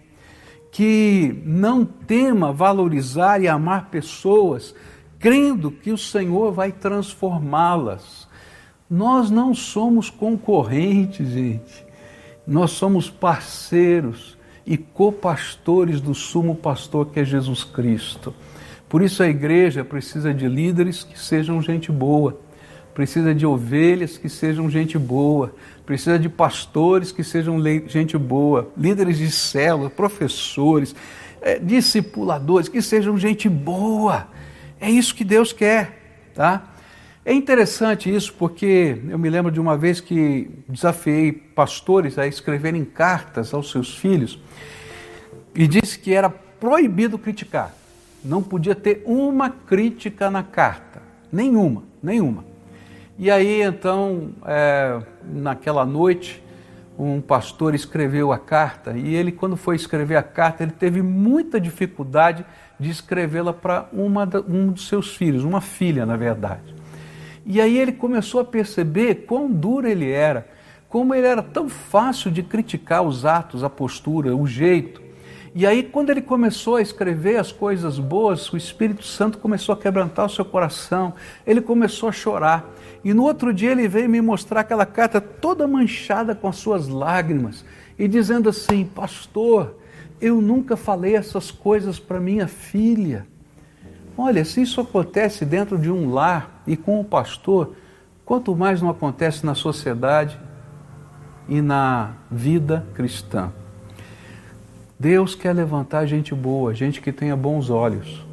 que 0.71 1.43
não 1.47 1.87
tema 1.87 2.53
valorizar 2.53 3.41
e 3.41 3.49
amar 3.49 3.89
pessoas, 3.89 4.75
crendo 5.19 5.71
que 5.71 5.91
o 5.91 5.97
Senhor 5.97 6.53
vai 6.53 6.71
transformá-las 6.71 8.29
nós 8.89 9.31
não 9.31 9.55
somos 9.55 10.11
concorrentes, 10.11 11.29
gente. 11.31 11.85
Nós 12.47 12.73
somos 12.73 13.09
parceiros 13.09 14.37
e 14.67 14.77
copastores 14.77 16.01
do 16.01 16.15
sumo 16.15 16.55
pastor 16.55 17.07
que 17.07 17.21
é 17.21 17.25
Jesus 17.25 17.65
Cristo. 17.65 18.35
Por 18.89 19.03
isso 19.03 19.23
a 19.23 19.29
igreja 19.29 19.85
precisa 19.85 20.33
de 20.33 20.47
líderes 20.47 21.03
que 21.03 21.19
sejam 21.19 21.61
gente 21.61 21.91
boa, 21.91 22.39
precisa 22.95 23.35
de 23.35 23.45
ovelhas 23.45 24.17
que 24.17 24.29
sejam 24.29 24.71
gente 24.71 24.99
boa, 24.99 25.55
precisa 25.85 26.19
de 26.19 26.29
pastores 26.29 27.11
que 27.11 27.25
sejam 27.25 27.61
gente 27.89 28.17
boa, 28.17 28.71
líderes 28.77 29.19
de 29.19 29.31
célula, 29.31 29.91
professores, 29.91 30.95
é, 31.41 31.59
discipuladores 31.59 32.69
que 32.69 32.81
sejam 32.81 33.19
gente 33.19 33.49
boa. 33.49 34.29
É 34.81 34.91
isso 34.91 35.15
que 35.15 35.25
Deus 35.25 35.53
quer, 35.53 36.31
tá? 36.35 36.74
É 37.27 37.33
interessante 37.33 38.15
isso 38.15 38.35
porque 38.35 39.01
eu 39.09 39.19
me 39.19 39.31
lembro 39.31 39.51
de 39.51 39.59
uma 39.59 39.79
vez 39.79 39.99
que 39.99 40.51
desafiei 40.69 41.33
pastores 41.33 42.19
a 42.19 42.27
escreverem 42.27 42.85
cartas 42.85 43.55
aos 43.55 43.71
seus 43.71 43.97
filhos 43.97 44.39
e 45.55 45.67
disse 45.67 45.99
que 45.99 46.13
era 46.13 46.29
proibido 46.29 47.19
criticar. 47.19 47.75
Não 48.23 48.43
podia 48.43 48.75
ter 48.75 49.03
uma 49.07 49.49
crítica 49.49 50.31
na 50.31 50.43
carta. 50.43 51.01
Nenhuma, 51.33 51.85
nenhuma. 52.03 52.45
E 53.19 53.31
aí 53.31 53.63
então, 53.63 54.33
é, 54.45 55.01
naquela 55.25 55.87
noite, 55.87 56.43
um 56.99 57.23
pastor 57.23 57.75
escreveu 57.75 58.33
a 58.33 58.39
carta 58.39 58.99
e 58.99 59.15
ele, 59.15 59.33
quando 59.33 59.57
foi 59.57 59.77
escrever 59.77 60.17
a 60.17 60.23
carta, 60.23 60.63
ele 60.63 60.73
teve 60.73 61.01
muita 61.01 61.59
dificuldade 61.59 62.45
de 62.79 62.91
escrevê-la 62.91 63.55
para 63.55 63.89
um 63.95 64.73
dos 64.73 64.89
seus 64.89 65.17
filhos, 65.17 65.43
uma 65.43 65.63
filha, 65.63 66.05
na 66.05 66.17
verdade. 66.17 66.74
E 67.47 67.61
aí 67.61 67.79
ele 67.79 67.93
começou 67.93 68.41
a 68.41 68.45
perceber 68.45 69.27
quão 69.27 69.51
duro 69.51 69.87
ele 69.87 70.11
era, 70.11 70.47
como 70.89 71.15
ele 71.15 71.27
era 71.27 71.43
tão 71.43 71.69
fácil 71.69 72.31
de 72.31 72.43
criticar 72.43 73.03
os 73.03 73.27
atos, 73.27 73.63
a 73.63 73.71
postura, 73.71 74.35
o 74.35 74.47
jeito. 74.47 75.03
E 75.57 75.65
aí, 75.67 75.85
quando 75.85 76.11
ele 76.11 76.21
começou 76.21 76.77
a 76.77 76.83
escrever 76.83 77.37
as 77.37 77.53
coisas 77.53 77.99
boas, 78.01 78.53
o 78.53 78.57
Espírito 78.57 79.05
Santo 79.05 79.39
começou 79.39 79.73
a 79.73 79.79
quebrantar 79.79 80.27
o 80.27 80.29
seu 80.29 80.45
coração, 80.45 81.15
ele 81.47 81.61
começou 81.61 82.09
a 82.09 82.13
chorar. 82.13 82.69
E 83.05 83.15
no 83.15 83.23
outro 83.23 83.53
dia 83.53 83.71
ele 83.71 83.87
veio 83.87 84.09
me 84.09 84.21
mostrar 84.21 84.63
aquela 84.63 84.85
carta 84.85 85.21
toda 85.21 85.69
manchada 85.69 86.35
com 86.35 86.49
as 86.49 86.57
suas 86.57 86.89
lágrimas 86.89 87.65
e 87.97 88.09
dizendo 88.09 88.49
assim: 88.49 88.85
Pastor, 88.85 89.77
eu 90.21 90.41
nunca 90.41 90.77
falei 90.77 91.15
essas 91.15 91.51
coisas 91.51 92.01
para 92.01 92.19
minha 92.19 92.49
filha. 92.49 93.27
Olha, 94.17 94.45
se 94.45 94.63
isso 94.63 94.81
acontece 94.81 95.45
dentro 95.45 95.77
de 95.77 95.91
um 95.91 96.13
lar 96.13 96.63
e 96.67 96.77
com 96.77 97.01
o 97.01 97.05
pastor, 97.05 97.75
quanto 98.25 98.55
mais 98.55 98.81
não 98.81 98.89
acontece 98.89 99.45
na 99.45 99.55
sociedade 99.57 100.39
e 101.49 101.61
na 101.61 102.13
vida 102.31 102.87
cristã. 102.95 103.53
Deus 104.99 105.35
quer 105.35 105.53
levantar 105.53 106.07
gente 106.07 106.33
boa, 106.33 106.73
gente 106.73 107.01
que 107.01 107.11
tenha 107.11 107.37
bons 107.37 107.71
olhos, 107.71 108.25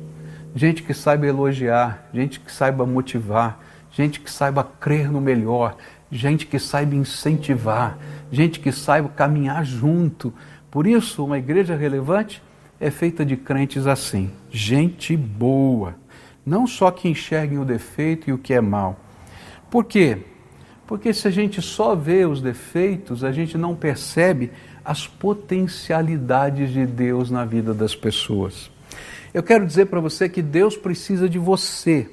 gente 0.55 0.83
que 0.83 0.93
saiba 0.93 1.25
elogiar, 1.25 2.07
gente 2.13 2.39
que 2.39 2.51
saiba 2.51 2.85
motivar, 2.85 3.59
gente 3.91 4.19
que 4.19 4.31
saiba 4.31 4.63
crer 4.63 5.11
no 5.11 5.19
melhor, 5.19 5.75
gente 6.11 6.45
que 6.45 6.59
saiba 6.59 6.93
incentivar, 6.93 7.97
gente 8.31 8.59
que 8.59 8.71
saiba 8.71 9.09
caminhar 9.09 9.65
junto. 9.65 10.31
Por 10.69 10.85
isso, 10.85 11.25
uma 11.25 11.39
igreja 11.39 11.75
relevante 11.75 12.41
é 12.81 12.89
feita 12.89 13.23
de 13.23 13.37
crentes 13.37 13.85
assim, 13.85 14.31
gente 14.49 15.15
boa, 15.15 15.93
não 16.43 16.65
só 16.65 16.89
que 16.89 17.07
enxerguem 17.07 17.59
o 17.59 17.63
defeito 17.63 18.27
e 18.27 18.33
o 18.33 18.39
que 18.39 18.55
é 18.55 18.59
mal. 18.59 18.99
Por 19.69 19.85
quê? 19.85 20.17
Porque 20.87 21.13
se 21.13 21.27
a 21.27 21.31
gente 21.31 21.61
só 21.61 21.95
vê 21.95 22.25
os 22.25 22.41
defeitos, 22.41 23.23
a 23.23 23.31
gente 23.31 23.55
não 23.55 23.75
percebe 23.75 24.51
as 24.83 25.05
potencialidades 25.05 26.73
de 26.73 26.87
Deus 26.87 27.29
na 27.29 27.45
vida 27.45 27.71
das 27.71 27.95
pessoas. 27.95 28.71
Eu 29.31 29.43
quero 29.43 29.65
dizer 29.65 29.85
para 29.85 29.99
você 29.99 30.27
que 30.27 30.41
Deus 30.41 30.75
precisa 30.75 31.29
de 31.29 31.37
você, 31.37 32.09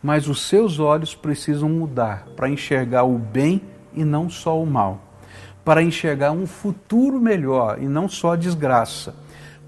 mas 0.00 0.28
os 0.28 0.46
seus 0.46 0.78
olhos 0.78 1.16
precisam 1.16 1.68
mudar 1.68 2.28
para 2.36 2.48
enxergar 2.48 3.02
o 3.02 3.18
bem 3.18 3.60
e 3.92 4.04
não 4.04 4.30
só 4.30 4.62
o 4.62 4.64
mal, 4.64 5.18
para 5.64 5.82
enxergar 5.82 6.30
um 6.30 6.46
futuro 6.46 7.20
melhor 7.20 7.82
e 7.82 7.86
não 7.86 8.08
só 8.08 8.34
a 8.34 8.36
desgraça 8.36 9.16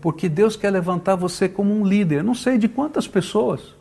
porque 0.03 0.29
Deus 0.29 0.57
quer 0.57 0.71
levantar 0.71 1.15
você 1.15 1.49
como 1.49 1.73
um 1.73 1.87
líder. 1.87 2.25
Não 2.25 2.35
sei 2.35 2.59
de 2.59 2.69
quantas 2.69 3.07
pessoas, 3.07 3.75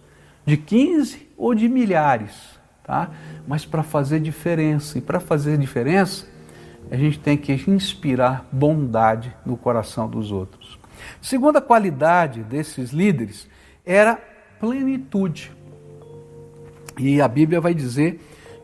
de 0.46 0.56
15 0.56 1.28
ou 1.36 1.56
de 1.56 1.68
milhares, 1.68 2.32
tá? 2.84 3.10
Mas 3.48 3.66
para 3.66 3.82
fazer 3.82 4.20
diferença. 4.20 5.00
E 5.00 5.02
para 5.02 5.20
fazer 5.20 5.58
diferença, 5.58 6.28
a 6.92 6.96
gente 6.96 7.20
tem 7.20 7.36
que 7.36 7.52
inspirar 7.68 8.48
bondade 8.52 9.36
no 9.44 9.58
coração 9.58 10.08
dos 10.08 10.32
outros. 10.32 10.80
Segunda 11.20 11.60
qualidade 11.60 12.44
desses 12.44 12.92
líderes 12.92 13.48
era 13.84 14.16
plenitude. 14.60 15.52
E 17.00 17.20
a 17.20 17.28
Bíblia 17.28 17.60
vai 17.60 17.74
dizer 17.74 18.22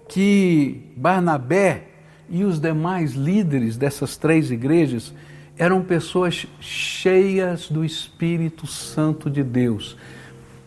que 0.08 0.94
Barnabé 0.96 1.88
e 2.30 2.44
os 2.44 2.60
demais 2.60 3.14
líderes 3.14 3.78
dessas 3.78 4.16
três 4.16 4.52
igrejas 4.52 5.12
eram 5.58 5.82
pessoas 5.82 6.46
cheias 6.60 7.70
do 7.70 7.84
Espírito 7.84 8.68
Santo 8.68 9.30
de 9.30 9.44
Deus, 9.44 9.98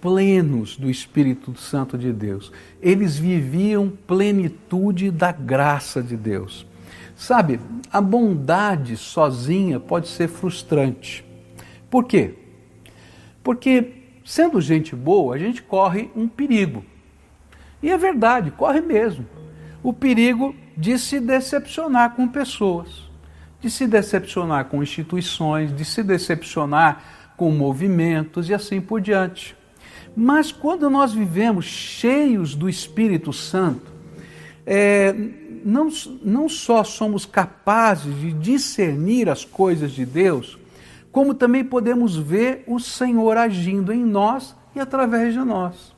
plenos 0.00 0.76
do 0.76 0.90
Espírito 0.90 1.54
Santo 1.56 1.97
de 1.97 2.12
Deus. 2.12 2.50
Eles 2.82 3.16
viviam 3.16 3.88
plenitude 4.06 5.11
da 5.11 5.30
graça 5.30 6.02
de 6.02 6.16
Deus. 6.16 6.66
Sabe, 7.14 7.61
a 7.92 8.00
bondade 8.00 8.97
sozinha 8.97 9.78
pode 9.78 10.09
ser 10.09 10.26
frustrante. 10.26 11.25
Por 11.88 12.04
quê? 12.04 12.35
Porque, 13.44 13.92
sendo 14.25 14.61
gente 14.61 14.97
boa, 14.97 15.35
a 15.35 15.38
gente 15.38 15.62
corre 15.62 16.11
um 16.16 16.26
perigo. 16.26 16.85
E 17.82 17.90
é 17.90 17.97
verdade, 17.97 18.50
corre 18.50 18.80
mesmo. 18.80 19.26
O 19.82 19.92
perigo 19.92 20.54
de 20.76 20.99
se 20.99 21.20
decepcionar 21.20 22.14
com 22.14 22.26
pessoas 22.26 23.09
de 23.60 23.70
se 23.70 23.86
decepcionar 23.86 24.66
com 24.66 24.82
instituições, 24.82 25.74
de 25.74 25.84
se 25.84 26.02
decepcionar 26.02 27.02
com 27.36 27.50
movimentos 27.50 28.48
e 28.48 28.54
assim 28.54 28.80
por 28.80 29.00
diante. 29.00 29.56
Mas 30.16 30.50
quando 30.50 30.90
nós 30.90 31.12
vivemos 31.12 31.64
cheios 31.64 32.54
do 32.54 32.68
Espírito 32.68 33.32
Santo, 33.32 33.90
é, 34.66 35.14
não, 35.64 35.88
não 36.22 36.48
só 36.48 36.82
somos 36.82 37.24
capazes 37.24 38.14
de 38.20 38.32
discernir 38.32 39.28
as 39.28 39.44
coisas 39.44 39.92
de 39.92 40.04
Deus, 40.04 40.58
como 41.12 41.34
também 41.34 41.64
podemos 41.64 42.16
ver 42.16 42.64
o 42.66 42.78
Senhor 42.78 43.36
agindo 43.36 43.92
em 43.92 44.04
nós 44.04 44.54
e 44.74 44.80
através 44.80 45.32
de 45.32 45.40
nós. 45.40 45.94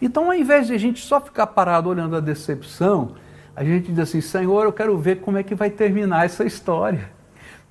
Então, 0.00 0.26
ao 0.26 0.34
invés 0.34 0.68
de 0.68 0.74
a 0.74 0.78
gente 0.78 1.04
só 1.04 1.20
ficar 1.20 1.48
parado 1.48 1.88
olhando 1.88 2.16
a 2.16 2.20
decepção, 2.20 3.14
a 3.58 3.64
gente 3.64 3.90
diz 3.90 3.98
assim: 3.98 4.20
Senhor, 4.20 4.64
eu 4.64 4.72
quero 4.72 4.96
ver 4.96 5.20
como 5.20 5.36
é 5.36 5.42
que 5.42 5.52
vai 5.52 5.68
terminar 5.68 6.24
essa 6.24 6.44
história. 6.44 7.10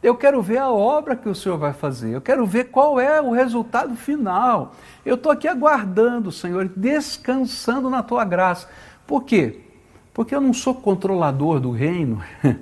Eu 0.03 0.15
quero 0.15 0.41
ver 0.41 0.58
a 0.58 0.70
obra 0.70 1.15
que 1.15 1.29
o 1.29 1.34
Senhor 1.34 1.58
vai 1.58 1.72
fazer. 1.72 2.13
Eu 2.13 2.20
quero 2.20 2.46
ver 2.46 2.65
qual 2.65 3.00
é 3.00 3.22
o 3.22 3.32
resultado 3.32 3.96
final. 3.96 4.75
Eu 5.06 5.15
estou 5.15 5.32
aqui 5.32 5.48
aguardando, 5.48 6.29
Senhor, 6.29 6.70
descansando 6.75 7.89
na 7.89 8.03
tua 8.03 8.25
graça. 8.25 8.67
Por 9.08 9.24
quê? 9.24 9.62
Porque 10.13 10.36
eu 10.36 10.41
não 10.41 10.53
sou 10.53 10.75
controlador 10.75 11.62
do 11.62 11.72
reino. 11.72 12.22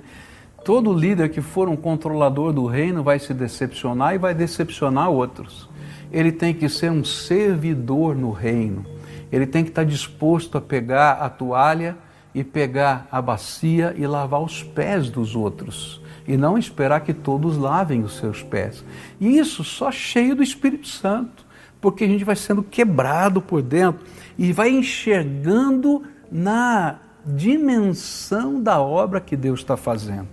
Todo 0.64 0.92
líder 0.92 1.28
que 1.28 1.40
for 1.40 1.68
um 1.68 1.76
controlador 1.76 2.52
do 2.52 2.64
reino 2.64 3.02
vai 3.02 3.18
se 3.18 3.34
decepcionar 3.34 4.14
e 4.14 4.18
vai 4.18 4.34
decepcionar 4.34 5.10
outros. 5.10 5.68
Ele 6.12 6.30
tem 6.30 6.54
que 6.54 6.68
ser 6.68 6.92
um 6.92 7.04
servidor 7.04 8.14
no 8.14 8.30
reino. 8.30 8.86
Ele 9.32 9.46
tem 9.46 9.64
que 9.64 9.70
estar 9.70 9.84
disposto 9.84 10.56
a 10.56 10.60
pegar 10.60 11.14
a 11.14 11.28
toalha 11.28 12.05
e 12.36 12.44
pegar 12.44 13.08
a 13.10 13.22
bacia 13.22 13.94
e 13.96 14.06
lavar 14.06 14.42
os 14.42 14.62
pés 14.62 15.08
dos 15.08 15.34
outros 15.34 16.02
e 16.28 16.36
não 16.36 16.58
esperar 16.58 17.00
que 17.00 17.14
todos 17.14 17.56
lavem 17.56 18.02
os 18.02 18.18
seus 18.18 18.42
pés. 18.42 18.84
E 19.18 19.38
isso 19.38 19.64
só 19.64 19.90
cheio 19.90 20.36
do 20.36 20.42
Espírito 20.42 20.86
Santo, 20.86 21.46
porque 21.80 22.04
a 22.04 22.06
gente 22.06 22.24
vai 22.24 22.36
sendo 22.36 22.62
quebrado 22.62 23.40
por 23.40 23.62
dentro 23.62 24.04
e 24.36 24.52
vai 24.52 24.68
enxergando 24.68 26.02
na 26.30 26.98
dimensão 27.24 28.62
da 28.62 28.82
obra 28.82 29.18
que 29.18 29.34
Deus 29.34 29.60
está 29.60 29.74
fazendo. 29.74 30.28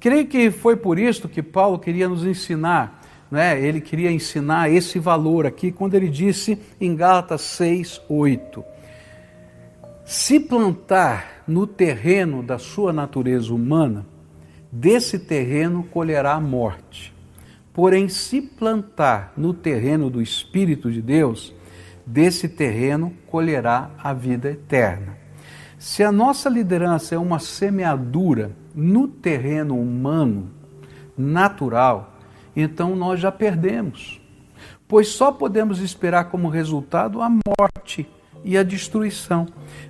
Creio 0.00 0.26
que 0.26 0.50
foi 0.50 0.76
por 0.76 0.98
isso 0.98 1.28
que 1.28 1.42
Paulo 1.42 1.78
queria 1.78 2.08
nos 2.08 2.24
ensinar, 2.24 3.02
né? 3.30 3.60
ele 3.62 3.82
queria 3.82 4.10
ensinar 4.10 4.70
esse 4.70 4.98
valor 4.98 5.44
aqui, 5.44 5.70
quando 5.70 5.92
ele 5.92 6.08
disse 6.08 6.58
em 6.80 6.96
Gálatas 6.96 7.42
6, 7.42 8.00
8: 8.08 8.64
Se 10.04 10.38
plantar 10.38 11.42
no 11.48 11.66
terreno 11.66 12.42
da 12.42 12.58
sua 12.58 12.92
natureza 12.92 13.54
humana, 13.54 14.04
desse 14.70 15.18
terreno 15.18 15.82
colherá 15.84 16.34
a 16.34 16.40
morte. 16.40 17.14
Porém, 17.72 18.06
se 18.10 18.42
plantar 18.42 19.32
no 19.34 19.54
terreno 19.54 20.10
do 20.10 20.20
Espírito 20.20 20.92
de 20.92 21.00
Deus, 21.00 21.54
desse 22.04 22.50
terreno 22.50 23.14
colherá 23.26 23.92
a 23.98 24.12
vida 24.12 24.50
eterna. 24.50 25.16
Se 25.78 26.04
a 26.04 26.12
nossa 26.12 26.50
liderança 26.50 27.14
é 27.14 27.18
uma 27.18 27.38
semeadura 27.38 28.54
no 28.74 29.08
terreno 29.08 29.80
humano, 29.80 30.50
natural, 31.16 32.18
então 32.54 32.94
nós 32.94 33.20
já 33.20 33.32
perdemos. 33.32 34.20
Pois 34.86 35.08
só 35.08 35.32
podemos 35.32 35.80
esperar 35.80 36.24
como 36.24 36.50
resultado 36.50 37.22
a 37.22 37.30
morte 37.30 38.06
e 38.44 38.58
a 38.58 38.62
destruição. 38.62 39.46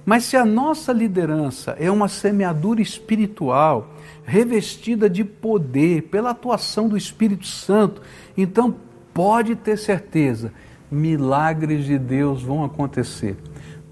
Mas 0.06 0.24
se 0.24 0.36
a 0.36 0.44
nossa 0.44 0.92
liderança 0.92 1.76
é 1.78 1.90
uma 1.90 2.08
semeadura 2.08 2.80
espiritual, 2.80 3.94
revestida 4.24 5.10
de 5.10 5.24
poder 5.24 6.02
pela 6.04 6.30
atuação 6.30 6.88
do 6.88 6.96
Espírito 6.96 7.46
Santo, 7.46 8.00
então 8.36 8.76
pode 9.12 9.56
ter 9.56 9.76
certeza, 9.76 10.52
milagres 10.90 11.84
de 11.84 11.98
Deus 11.98 12.42
vão 12.42 12.64
acontecer, 12.64 13.36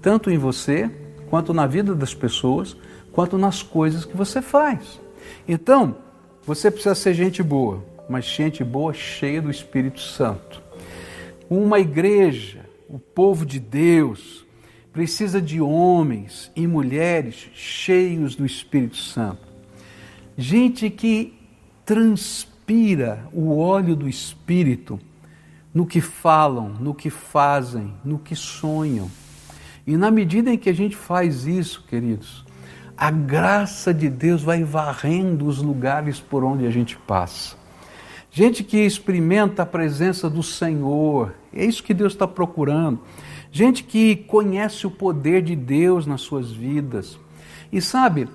tanto 0.01 0.31
em 0.31 0.37
você, 0.37 0.89
quanto 1.29 1.53
na 1.53 1.65
vida 1.65 1.93
das 1.93 2.13
pessoas, 2.13 2.75
quanto 3.11 3.37
nas 3.37 3.61
coisas 3.61 4.05
que 4.05 4.15
você 4.15 4.41
faz. 4.41 4.99
Então, 5.47 5.95
você 6.45 6.69
precisa 6.69 6.95
ser 6.95 7.13
gente 7.13 7.41
boa, 7.41 7.83
mas 8.09 8.25
gente 8.25 8.63
boa 8.63 8.93
cheia 8.93 9.41
do 9.41 9.49
Espírito 9.49 9.99
Santo. 9.99 10.61
Uma 11.49 11.79
igreja, 11.79 12.65
o 12.89 12.99
povo 12.99 13.45
de 13.45 13.59
Deus, 13.59 14.42
precisa 14.93 15.41
de 15.41 15.59
homens 15.59 16.51
e 16.55 16.67
mulheres 16.67 17.49
cheios 17.53 18.35
do 18.35 18.45
Espírito 18.45 18.95
Santo 18.97 19.53
gente 20.37 20.89
que 20.89 21.33
transpira 21.85 23.27
o 23.31 23.57
óleo 23.57 23.95
do 23.95 24.07
Espírito 24.07 24.99
no 25.73 25.85
que 25.85 26.01
falam, 26.01 26.69
no 26.79 26.93
que 26.93 27.09
fazem, 27.09 27.93
no 28.03 28.19
que 28.19 28.35
sonham. 28.35 29.09
E 29.85 29.97
na 29.97 30.11
medida 30.11 30.51
em 30.51 30.57
que 30.57 30.69
a 30.69 30.73
gente 30.73 30.95
faz 30.95 31.45
isso, 31.45 31.83
queridos, 31.87 32.45
a 32.95 33.09
graça 33.11 33.93
de 33.93 34.09
Deus 34.09 34.43
vai 34.43 34.63
varrendo 34.63 35.45
os 35.45 35.61
lugares 35.61 36.19
por 36.19 36.43
onde 36.43 36.65
a 36.65 36.71
gente 36.71 36.95
passa. 36.95 37.57
Gente 38.31 38.63
que 38.63 38.77
experimenta 38.77 39.63
a 39.63 39.65
presença 39.65 40.29
do 40.29 40.41
Senhor, 40.41 41.33
é 41.53 41.65
isso 41.65 41.83
que 41.83 41.93
Deus 41.93 42.13
está 42.13 42.27
procurando. 42.27 42.99
Gente 43.53 43.85
que 43.85 44.17
conhece 44.17 44.85
o 44.85 44.91
poder 44.91 45.41
de 45.41 45.55
Deus 45.55 46.05
nas 46.05 46.19
suas 46.19 46.51
vidas. 46.51 47.17
E 47.71 47.79
sabe, 47.79 48.27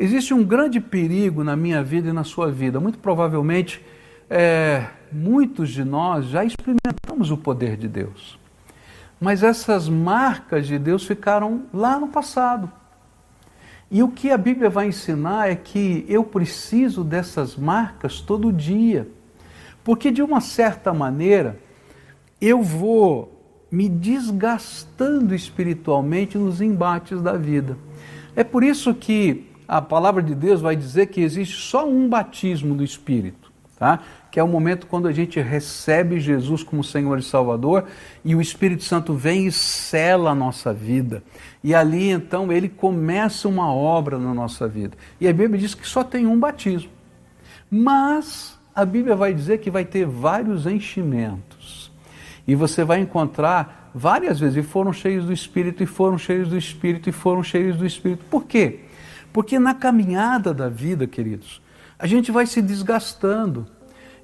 Existe 0.00 0.32
um 0.32 0.42
grande 0.42 0.80
perigo 0.80 1.44
na 1.44 1.54
minha 1.54 1.82
vida 1.82 2.08
e 2.08 2.12
na 2.12 2.24
sua 2.24 2.50
vida. 2.50 2.80
Muito 2.80 2.98
provavelmente, 2.98 3.84
é, 4.30 4.86
muitos 5.12 5.68
de 5.68 5.84
nós 5.84 6.24
já 6.24 6.42
experimentamos 6.42 7.30
o 7.30 7.36
poder 7.36 7.76
de 7.76 7.86
Deus. 7.86 8.38
Mas 9.20 9.42
essas 9.42 9.90
marcas 9.90 10.66
de 10.66 10.78
Deus 10.78 11.04
ficaram 11.04 11.64
lá 11.70 11.98
no 11.98 12.08
passado. 12.08 12.72
E 13.90 14.02
o 14.02 14.08
que 14.08 14.30
a 14.30 14.38
Bíblia 14.38 14.70
vai 14.70 14.88
ensinar 14.88 15.50
é 15.50 15.54
que 15.54 16.06
eu 16.08 16.24
preciso 16.24 17.04
dessas 17.04 17.54
marcas 17.54 18.22
todo 18.22 18.50
dia. 18.50 19.06
Porque, 19.84 20.10
de 20.10 20.22
uma 20.22 20.40
certa 20.40 20.94
maneira, 20.94 21.58
eu 22.40 22.62
vou 22.62 23.39
me 23.70 23.88
desgastando 23.88 25.34
espiritualmente 25.34 26.36
nos 26.36 26.60
embates 26.60 27.20
da 27.22 27.34
vida. 27.34 27.76
É 28.34 28.42
por 28.42 28.62
isso 28.62 28.94
que 28.94 29.46
a 29.68 29.80
palavra 29.80 30.22
de 30.22 30.34
Deus 30.34 30.60
vai 30.60 30.74
dizer 30.74 31.06
que 31.06 31.20
existe 31.20 31.56
só 31.56 31.88
um 31.88 32.08
batismo 32.08 32.74
do 32.74 32.82
Espírito, 32.82 33.52
tá? 33.78 34.00
que 34.30 34.38
é 34.38 34.42
o 34.42 34.48
momento 34.48 34.86
quando 34.86 35.08
a 35.08 35.12
gente 35.12 35.40
recebe 35.40 36.20
Jesus 36.20 36.62
como 36.62 36.84
Senhor 36.84 37.18
e 37.18 37.22
Salvador 37.22 37.84
e 38.24 38.34
o 38.34 38.40
Espírito 38.40 38.84
Santo 38.84 39.14
vem 39.14 39.46
e 39.46 39.52
sela 39.52 40.30
a 40.30 40.34
nossa 40.34 40.72
vida. 40.72 41.22
E 41.62 41.74
ali 41.74 42.10
então 42.10 42.52
ele 42.52 42.68
começa 42.68 43.48
uma 43.48 43.72
obra 43.72 44.18
na 44.18 44.32
nossa 44.32 44.68
vida. 44.68 44.96
E 45.20 45.26
a 45.26 45.32
Bíblia 45.32 45.58
diz 45.58 45.74
que 45.74 45.86
só 45.86 46.04
tem 46.04 46.26
um 46.26 46.38
batismo. 46.38 46.90
Mas 47.70 48.58
a 48.74 48.84
Bíblia 48.84 49.16
vai 49.16 49.34
dizer 49.34 49.58
que 49.58 49.70
vai 49.70 49.84
ter 49.84 50.06
vários 50.06 50.66
enchimentos. 50.66 51.49
E 52.46 52.54
você 52.54 52.84
vai 52.84 53.00
encontrar 53.00 53.90
várias 53.94 54.38
vezes, 54.40 54.56
e 54.56 54.62
foram 54.62 54.92
cheios 54.92 55.24
do 55.24 55.32
Espírito, 55.32 55.82
e 55.82 55.86
foram 55.86 56.16
cheios 56.18 56.48
do 56.48 56.56
Espírito, 56.56 57.08
e 57.08 57.12
foram 57.12 57.42
cheios 57.42 57.76
do 57.76 57.86
Espírito. 57.86 58.24
Por 58.30 58.44
quê? 58.44 58.80
Porque 59.32 59.58
na 59.58 59.74
caminhada 59.74 60.52
da 60.52 60.68
vida, 60.68 61.06
queridos, 61.06 61.60
a 61.98 62.06
gente 62.06 62.32
vai 62.32 62.46
se 62.46 62.60
desgastando. 62.62 63.66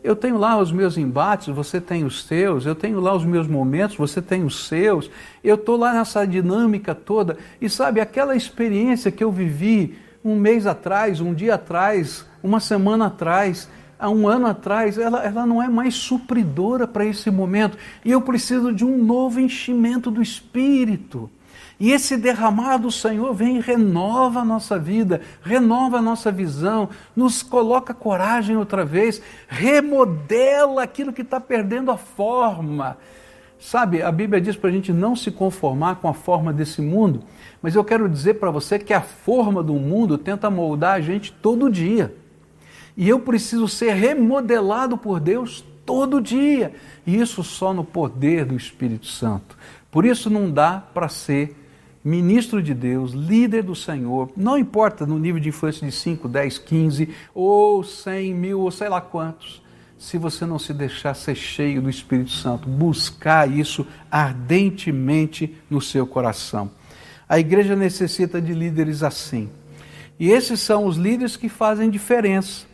Eu 0.02 0.14
tenho 0.14 0.38
lá 0.38 0.56
os 0.58 0.70
meus 0.70 0.96
embates, 0.96 1.48
você 1.48 1.80
tem 1.80 2.04
os 2.04 2.24
seus, 2.24 2.64
eu 2.64 2.74
tenho 2.74 3.00
lá 3.00 3.14
os 3.14 3.24
meus 3.24 3.48
momentos, 3.48 3.96
você 3.96 4.22
tem 4.22 4.44
os 4.44 4.66
seus, 4.66 5.10
eu 5.42 5.56
estou 5.56 5.76
lá 5.76 5.92
nessa 5.92 6.24
dinâmica 6.24 6.94
toda. 6.94 7.36
E 7.60 7.68
sabe, 7.68 8.00
aquela 8.00 8.36
experiência 8.36 9.10
que 9.10 9.24
eu 9.24 9.32
vivi 9.32 9.98
um 10.24 10.36
mês 10.36 10.66
atrás, 10.66 11.20
um 11.20 11.34
dia 11.34 11.54
atrás, 11.54 12.24
uma 12.42 12.60
semana 12.60 13.06
atrás, 13.06 13.68
há 13.98 14.08
um 14.08 14.28
ano 14.28 14.46
atrás, 14.46 14.98
ela, 14.98 15.22
ela 15.24 15.46
não 15.46 15.62
é 15.62 15.68
mais 15.68 15.94
supridora 15.94 16.86
para 16.86 17.04
esse 17.04 17.30
momento. 17.30 17.76
E 18.04 18.10
eu 18.10 18.20
preciso 18.20 18.72
de 18.72 18.84
um 18.84 19.02
novo 19.02 19.40
enchimento 19.40 20.10
do 20.10 20.22
Espírito. 20.22 21.30
E 21.78 21.92
esse 21.92 22.16
derramar 22.16 22.78
do 22.78 22.90
Senhor 22.90 23.34
vem 23.34 23.58
e 23.58 23.60
renova 23.60 24.40
a 24.40 24.44
nossa 24.44 24.78
vida, 24.78 25.20
renova 25.42 25.98
a 25.98 26.02
nossa 26.02 26.32
visão, 26.32 26.88
nos 27.14 27.42
coloca 27.42 27.92
coragem 27.92 28.56
outra 28.56 28.82
vez, 28.82 29.20
remodela 29.46 30.82
aquilo 30.82 31.12
que 31.12 31.20
está 31.20 31.38
perdendo 31.38 31.90
a 31.90 31.98
forma. 31.98 32.96
Sabe, 33.58 34.02
a 34.02 34.10
Bíblia 34.10 34.40
diz 34.40 34.56
para 34.56 34.70
a 34.70 34.72
gente 34.72 34.92
não 34.92 35.14
se 35.14 35.30
conformar 35.30 35.96
com 35.96 36.08
a 36.08 36.14
forma 36.14 36.52
desse 36.52 36.80
mundo, 36.80 37.22
mas 37.60 37.74
eu 37.74 37.84
quero 37.84 38.08
dizer 38.08 38.34
para 38.34 38.50
você 38.50 38.78
que 38.78 38.94
a 38.94 39.00
forma 39.00 39.62
do 39.62 39.74
mundo 39.74 40.16
tenta 40.16 40.50
moldar 40.50 40.94
a 40.94 41.00
gente 41.00 41.32
todo 41.32 41.70
dia. 41.70 42.14
E 42.96 43.08
eu 43.08 43.20
preciso 43.20 43.68
ser 43.68 43.92
remodelado 43.94 44.96
por 44.96 45.20
Deus 45.20 45.64
todo 45.84 46.20
dia. 46.20 46.74
E 47.06 47.16
isso 47.16 47.42
só 47.44 47.74
no 47.74 47.84
poder 47.84 48.44
do 48.44 48.56
Espírito 48.56 49.06
Santo. 49.06 49.56
Por 49.90 50.04
isso 50.04 50.30
não 50.30 50.50
dá 50.50 50.82
para 50.92 51.08
ser 51.08 51.56
ministro 52.06 52.62
de 52.62 52.72
Deus, 52.72 53.10
líder 53.10 53.64
do 53.64 53.74
Senhor, 53.74 54.30
não 54.36 54.56
importa 54.56 55.04
no 55.04 55.18
nível 55.18 55.40
de 55.40 55.48
influência 55.48 55.84
de 55.84 55.92
5, 55.92 56.28
10, 56.28 56.58
15 56.58 57.08
ou 57.34 57.82
100 57.82 58.32
mil 58.32 58.60
ou 58.60 58.70
sei 58.70 58.88
lá 58.88 59.00
quantos, 59.00 59.60
se 59.98 60.16
você 60.16 60.46
não 60.46 60.56
se 60.56 60.72
deixar 60.72 61.14
ser 61.14 61.34
cheio 61.34 61.82
do 61.82 61.90
Espírito 61.90 62.30
Santo, 62.30 62.68
buscar 62.68 63.50
isso 63.50 63.84
ardentemente 64.08 65.56
no 65.68 65.80
seu 65.80 66.06
coração. 66.06 66.70
A 67.28 67.40
igreja 67.40 67.74
necessita 67.74 68.40
de 68.40 68.54
líderes 68.54 69.02
assim. 69.02 69.50
E 70.18 70.30
esses 70.30 70.60
são 70.60 70.86
os 70.86 70.96
líderes 70.96 71.36
que 71.36 71.48
fazem 71.48 71.90
diferença. 71.90 72.66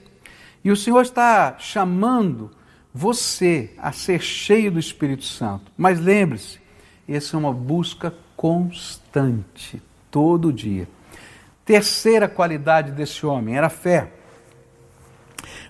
E 0.65 0.71
o 0.71 0.77
Senhor 0.77 1.03
está 1.03 1.57
chamando 1.59 2.51
você 2.95 3.71
a 3.79 3.91
ser 3.93 4.21
cheio 4.21 4.71
do 4.71 4.79
Espírito 4.79 5.25
Santo. 5.25 5.73
Mas 5.77 5.99
lembre-se, 5.99 6.61
essa 7.09 7.37
é 7.37 7.39
uma 7.39 7.53
busca 7.53 8.15
constante, 8.37 9.83
todo 10.11 10.53
dia. 10.53 10.89
Terceira 11.65 12.29
qualidade 12.29 12.93
desse 12.93 13.25
homem 13.25 13.57
era 13.57 13.69
a 13.69 13.71
fé. 13.71 14.13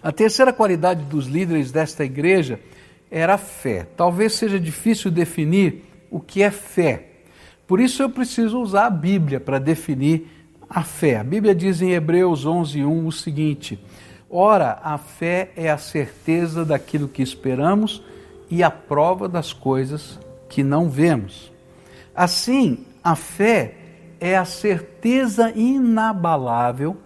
A 0.03 0.11
terceira 0.11 0.53
qualidade 0.53 1.05
dos 1.05 1.27
líderes 1.27 1.71
desta 1.71 2.05
igreja 2.05 2.59
era 3.11 3.35
a 3.35 3.39
fé. 3.39 3.87
Talvez 3.97 4.35
seja 4.35 4.59
difícil 4.59 5.11
definir 5.11 5.85
o 6.11 6.19
que 6.19 6.43
é 6.43 6.51
fé. 6.51 7.09
Por 7.67 7.81
isso 7.81 8.03
eu 8.03 8.11
preciso 8.11 8.59
usar 8.61 8.87
a 8.87 8.91
Bíblia 8.91 9.39
para 9.39 9.59
definir 9.59 10.27
a 10.69 10.83
fé. 10.83 11.19
A 11.19 11.25
Bíblia 11.25 11.55
diz 11.55 11.81
em 11.81 11.93
Hebreus 11.93 12.45
11:1 12.45 13.07
o 13.07 13.13
seguinte: 13.13 13.79
Ora, 14.35 14.79
a 14.83 14.97
fé 14.97 15.51
é 15.55 15.71
a 15.71 15.77
certeza 15.77 16.65
daquilo 16.65 17.07
que 17.07 17.21
esperamos 17.21 18.03
e 18.49 18.63
a 18.63 18.71
prova 18.71 19.29
das 19.29 19.53
coisas 19.53 20.19
que 20.49 20.63
não 20.63 20.89
vemos. 20.89 21.53
Assim, 22.15 22.87
a 23.05 23.15
fé 23.15 23.75
é 24.19 24.35
a 24.35 24.47
certeza 24.47 25.53
inabalável 25.55 26.97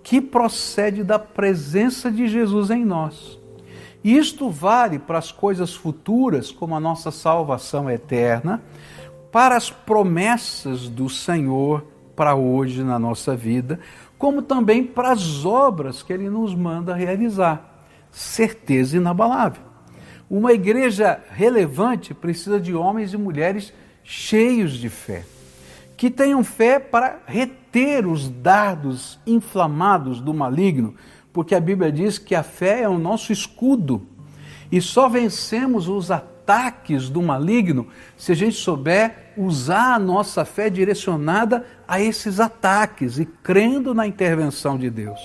que 0.00 0.20
procede 0.20 1.02
da 1.02 1.18
presença 1.18 2.08
de 2.08 2.28
Jesus 2.28 2.70
em 2.70 2.84
nós. 2.84 3.36
Isto 4.04 4.48
vale 4.48 5.00
para 5.00 5.18
as 5.18 5.32
coisas 5.32 5.74
futuras, 5.74 6.52
como 6.52 6.76
a 6.76 6.80
nossa 6.80 7.10
salvação 7.10 7.90
eterna, 7.90 8.62
para 9.32 9.56
as 9.56 9.70
promessas 9.70 10.88
do 10.88 11.08
Senhor 11.08 11.84
para 12.16 12.34
hoje 12.34 12.82
na 12.82 12.98
nossa 12.98 13.36
vida, 13.36 13.78
como 14.18 14.42
também 14.42 14.84
para 14.84 15.12
as 15.12 15.44
obras 15.44 16.02
que 16.02 16.12
Ele 16.12 16.28
nos 16.28 16.54
manda 16.54 16.94
realizar. 16.94 17.84
Certeza 18.10 18.96
inabalável. 18.96 19.62
Uma 20.28 20.52
igreja 20.52 21.20
relevante 21.30 22.14
precisa 22.14 22.58
de 22.58 22.74
homens 22.74 23.12
e 23.12 23.16
mulheres 23.16 23.72
cheios 24.02 24.72
de 24.72 24.88
fé 24.88 25.24
que 25.96 26.10
tenham 26.10 26.44
fé 26.44 26.78
para 26.78 27.20
reter 27.26 28.06
os 28.06 28.28
dardos 28.28 29.18
inflamados 29.26 30.20
do 30.20 30.34
maligno, 30.34 30.94
porque 31.32 31.54
a 31.54 31.60
Bíblia 31.60 31.90
diz 31.90 32.18
que 32.18 32.34
a 32.34 32.42
fé 32.42 32.82
é 32.82 32.88
o 32.88 32.98
nosso 32.98 33.32
escudo 33.32 34.06
e 34.70 34.80
só 34.80 35.08
vencemos 35.08 35.88
os 35.88 36.10
ataques 36.10 36.35
do 37.10 37.20
maligno 37.20 37.88
se 38.16 38.32
a 38.32 38.34
gente 38.34 38.56
souber 38.56 39.32
usar 39.36 39.94
a 39.94 39.98
nossa 39.98 40.44
fé 40.44 40.70
direcionada 40.70 41.66
a 41.86 42.00
esses 42.00 42.38
ataques 42.38 43.18
e 43.18 43.26
crendo 43.26 43.92
na 43.92 44.06
intervenção 44.06 44.78
de 44.78 44.88
Deus. 44.88 45.20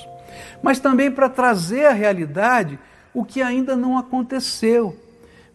Mas 0.64 0.80
também 0.80 1.12
para 1.12 1.30
trazer 1.30 1.86
à 1.86 1.92
realidade 1.92 2.80
o 3.14 3.24
que 3.24 3.42
ainda 3.42 3.76
não 3.76 3.98
aconteceu 3.98 4.98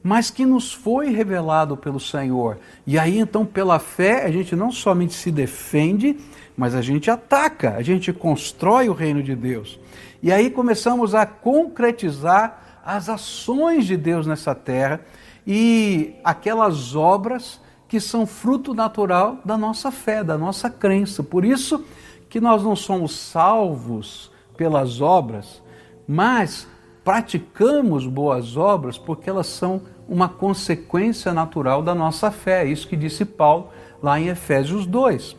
mas 0.06 0.30
que 0.30 0.46
nos 0.46 0.72
foi 0.72 1.10
revelado 1.10 1.76
pelo 1.76 1.98
Senhor. 1.98 2.58
E 2.86 2.96
aí 2.96 3.18
então, 3.18 3.44
pela 3.44 3.80
fé, 3.80 4.24
a 4.24 4.30
gente 4.30 4.54
não 4.54 4.70
somente 4.70 5.14
se 5.14 5.32
defende, 5.32 6.16
mas 6.56 6.76
a 6.76 6.80
gente 6.80 7.10
ataca, 7.10 7.74
a 7.74 7.82
gente 7.82 8.12
constrói 8.12 8.88
o 8.88 8.92
reino 8.92 9.20
de 9.20 9.34
Deus. 9.34 9.80
E 10.22 10.30
aí 10.30 10.48
começamos 10.48 11.12
a 11.12 11.26
concretizar 11.26 12.80
as 12.84 13.08
ações 13.08 13.84
de 13.84 13.96
Deus 13.96 14.28
nessa 14.28 14.54
terra 14.54 15.00
e 15.46 16.14
aquelas 16.24 16.96
obras 16.96 17.60
que 17.88 18.00
são 18.00 18.26
fruto 18.26 18.74
natural 18.74 19.38
da 19.44 19.56
nossa 19.56 19.90
fé, 19.90 20.24
da 20.24 20.36
nossa 20.36 20.68
crença. 20.68 21.22
Por 21.22 21.44
isso 21.44 21.84
que 22.28 22.40
nós 22.40 22.62
não 22.62 22.74
somos 22.74 23.16
salvos 23.16 24.30
pelas 24.56 25.00
obras, 25.00 25.62
mas 26.08 26.66
praticamos 27.04 28.06
boas 28.06 28.56
obras 28.56 28.98
porque 28.98 29.30
elas 29.30 29.46
são 29.46 29.82
uma 30.08 30.28
consequência 30.28 31.32
natural 31.32 31.82
da 31.82 31.94
nossa 31.94 32.30
fé. 32.30 32.64
É 32.64 32.68
isso 32.68 32.88
que 32.88 32.96
disse 32.96 33.24
Paulo 33.24 33.68
lá 34.02 34.18
em 34.18 34.28
Efésios 34.28 34.86
2. 34.86 35.36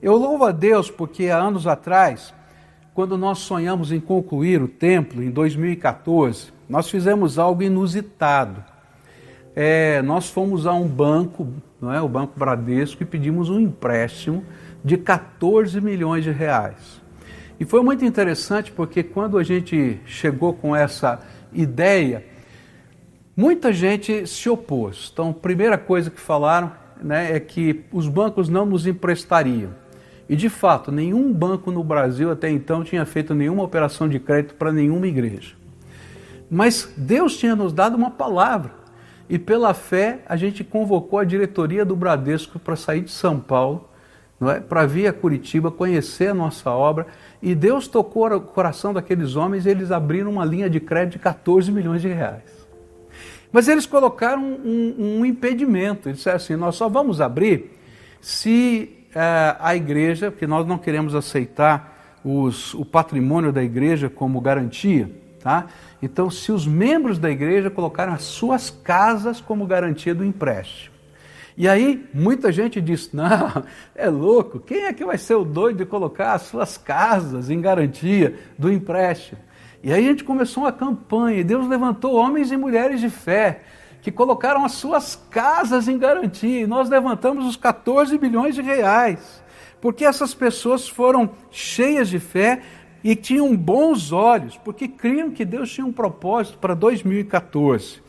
Eu 0.00 0.16
louvo 0.16 0.44
a 0.44 0.52
Deus 0.52 0.90
porque 0.90 1.28
há 1.28 1.38
anos 1.38 1.66
atrás, 1.66 2.32
quando 2.94 3.18
nós 3.18 3.38
sonhamos 3.38 3.90
em 3.92 4.00
concluir 4.00 4.62
o 4.62 4.68
templo, 4.68 5.22
em 5.22 5.30
2014, 5.30 6.52
nós 6.68 6.88
fizemos 6.88 7.38
algo 7.38 7.62
inusitado. 7.62 8.64
É, 9.54 10.00
nós 10.02 10.28
fomos 10.30 10.66
a 10.66 10.72
um 10.72 10.86
banco, 10.86 11.48
não 11.80 11.92
é, 11.92 12.00
o 12.00 12.08
Banco 12.08 12.38
Bradesco, 12.38 13.02
e 13.02 13.06
pedimos 13.06 13.50
um 13.50 13.58
empréstimo 13.58 14.44
de 14.84 14.96
14 14.96 15.80
milhões 15.80 16.24
de 16.24 16.30
reais. 16.30 17.00
E 17.58 17.64
foi 17.64 17.82
muito 17.82 18.04
interessante 18.04 18.72
porque 18.72 19.02
quando 19.02 19.36
a 19.36 19.42
gente 19.42 20.00
chegou 20.06 20.54
com 20.54 20.74
essa 20.74 21.20
ideia, 21.52 22.24
Muita 23.40 23.72
gente 23.72 24.26
se 24.26 24.50
opôs. 24.50 25.08
Então, 25.10 25.30
a 25.30 25.32
primeira 25.32 25.78
coisa 25.78 26.10
que 26.10 26.20
falaram 26.20 26.72
né, 27.02 27.34
é 27.34 27.40
que 27.40 27.86
os 27.90 28.06
bancos 28.06 28.50
não 28.50 28.66
nos 28.66 28.86
emprestariam. 28.86 29.70
E 30.28 30.36
de 30.36 30.50
fato, 30.50 30.92
nenhum 30.92 31.32
banco 31.32 31.70
no 31.70 31.82
Brasil 31.82 32.30
até 32.30 32.50
então 32.50 32.84
tinha 32.84 33.06
feito 33.06 33.34
nenhuma 33.34 33.62
operação 33.62 34.10
de 34.10 34.20
crédito 34.20 34.56
para 34.56 34.70
nenhuma 34.70 35.06
igreja. 35.06 35.54
Mas 36.50 36.92
Deus 36.98 37.34
tinha 37.34 37.56
nos 37.56 37.72
dado 37.72 37.96
uma 37.96 38.10
palavra. 38.10 38.72
E 39.30 39.38
pela 39.38 39.72
fé, 39.72 40.18
a 40.26 40.36
gente 40.36 40.64
convocou 40.64 41.20
a 41.20 41.24
diretoria 41.24 41.84
do 41.84 41.94
Bradesco 41.94 42.58
para 42.58 42.74
sair 42.74 43.02
de 43.02 43.12
São 43.12 43.38
Paulo, 43.38 43.88
não 44.40 44.50
é? 44.50 44.58
para 44.58 44.84
vir 44.84 45.06
a 45.06 45.12
Curitiba, 45.12 45.70
conhecer 45.70 46.30
a 46.30 46.34
nossa 46.34 46.68
obra. 46.72 47.06
E 47.40 47.54
Deus 47.54 47.86
tocou 47.86 48.26
o 48.26 48.40
coração 48.40 48.92
daqueles 48.92 49.36
homens 49.36 49.66
e 49.66 49.70
eles 49.70 49.92
abriram 49.92 50.32
uma 50.32 50.44
linha 50.44 50.68
de 50.68 50.80
crédito 50.80 51.12
de 51.12 51.18
14 51.20 51.70
milhões 51.70 52.02
de 52.02 52.08
reais. 52.08 52.42
Mas 53.52 53.68
eles 53.68 53.86
colocaram 53.86 54.42
um, 54.42 55.20
um 55.20 55.24
impedimento. 55.24 56.08
Eles 56.08 56.18
disseram 56.18 56.36
assim: 56.36 56.56
nós 56.56 56.74
só 56.74 56.88
vamos 56.88 57.20
abrir 57.20 57.78
se 58.20 59.06
uh, 59.10 59.56
a 59.60 59.76
igreja, 59.76 60.32
porque 60.32 60.46
nós 60.46 60.66
não 60.66 60.76
queremos 60.76 61.14
aceitar 61.14 62.18
os, 62.24 62.74
o 62.74 62.84
patrimônio 62.84 63.52
da 63.52 63.62
igreja 63.62 64.10
como 64.10 64.40
garantia. 64.40 65.08
Tá? 65.42 65.66
Então, 66.02 66.30
se 66.30 66.52
os 66.52 66.66
membros 66.66 67.18
da 67.18 67.30
igreja 67.30 67.70
colocaram 67.70 68.12
as 68.12 68.22
suas 68.22 68.68
casas 68.68 69.40
como 69.40 69.66
garantia 69.66 70.14
do 70.14 70.22
empréstimo. 70.22 70.94
E 71.56 71.66
aí, 71.66 72.06
muita 72.12 72.52
gente 72.52 72.80
diz: 72.80 73.10
não, 73.14 73.64
é 73.94 74.08
louco, 74.08 74.60
quem 74.60 74.84
é 74.84 74.92
que 74.92 75.04
vai 75.04 75.16
ser 75.16 75.34
o 75.34 75.44
doido 75.44 75.78
de 75.78 75.86
colocar 75.86 76.34
as 76.34 76.42
suas 76.42 76.76
casas 76.76 77.48
em 77.48 77.60
garantia 77.60 78.38
do 78.58 78.70
empréstimo? 78.70 79.40
E 79.82 79.90
aí 79.92 80.06
a 80.06 80.10
gente 80.10 80.24
começou 80.24 80.64
uma 80.64 80.72
campanha, 80.72 81.40
e 81.40 81.44
Deus 81.44 81.66
levantou 81.66 82.14
homens 82.14 82.52
e 82.52 82.56
mulheres 82.56 83.00
de 83.00 83.08
fé 83.08 83.62
que 84.02 84.10
colocaram 84.10 84.64
as 84.64 84.72
suas 84.72 85.16
casas 85.30 85.88
em 85.88 85.98
garantia, 85.98 86.62
e 86.62 86.66
nós 86.66 86.88
levantamos 86.88 87.46
os 87.46 87.56
14 87.56 88.16
bilhões 88.18 88.54
de 88.54 88.62
reais, 88.62 89.42
porque 89.80 90.04
essas 90.04 90.34
pessoas 90.34 90.88
foram 90.88 91.30
cheias 91.50 92.08
de 92.08 92.18
fé 92.18 92.62
e 93.02 93.16
tinham 93.16 93.56
bons 93.56 94.12
olhos, 94.12 94.56
porque 94.58 94.86
criam 94.86 95.30
que 95.30 95.44
Deus 95.44 95.70
tinha 95.70 95.86
um 95.86 95.92
propósito 95.92 96.58
para 96.58 96.74
2014. 96.74 98.00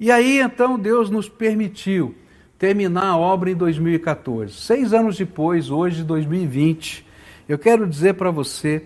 E 0.00 0.10
aí 0.10 0.40
então 0.40 0.78
Deus 0.78 1.10
nos 1.10 1.28
permitiu 1.28 2.14
terminar 2.58 3.06
a 3.06 3.16
obra 3.16 3.50
em 3.50 3.54
2014. 3.54 4.54
Seis 4.54 4.92
anos 4.92 5.16
depois, 5.16 5.70
hoje, 5.70 6.04
2020, 6.04 7.06
eu 7.48 7.58
quero 7.58 7.86
dizer 7.86 8.14
para 8.14 8.30
você 8.30 8.84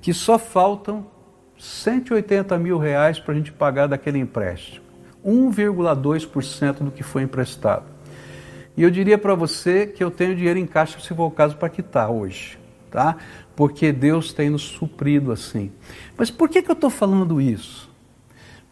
que 0.00 0.14
só 0.14 0.38
faltam 0.38 1.06
180 1.58 2.56
mil 2.58 2.78
reais 2.78 3.18
para 3.18 3.34
a 3.34 3.36
gente 3.36 3.52
pagar 3.52 3.86
daquele 3.86 4.18
empréstimo. 4.18 4.86
1,2% 5.24 6.84
do 6.84 6.90
que 6.90 7.02
foi 7.02 7.22
emprestado. 7.22 7.84
E 8.76 8.82
eu 8.82 8.90
diria 8.90 9.18
para 9.18 9.34
você 9.34 9.86
que 9.86 10.02
eu 10.02 10.10
tenho 10.10 10.36
dinheiro 10.36 10.58
em 10.58 10.66
caixa, 10.66 11.00
se 11.00 11.08
for 11.08 11.26
o 11.26 11.30
caso, 11.30 11.56
para 11.56 11.68
quitar 11.68 12.10
hoje, 12.10 12.58
tá? 12.90 13.16
Porque 13.58 13.90
Deus 13.90 14.32
tem 14.32 14.50
nos 14.50 14.62
suprido 14.62 15.32
assim. 15.32 15.72
Mas 16.16 16.30
por 16.30 16.48
que, 16.48 16.62
que 16.62 16.70
eu 16.70 16.74
estou 16.74 16.88
falando 16.88 17.40
isso? 17.40 17.90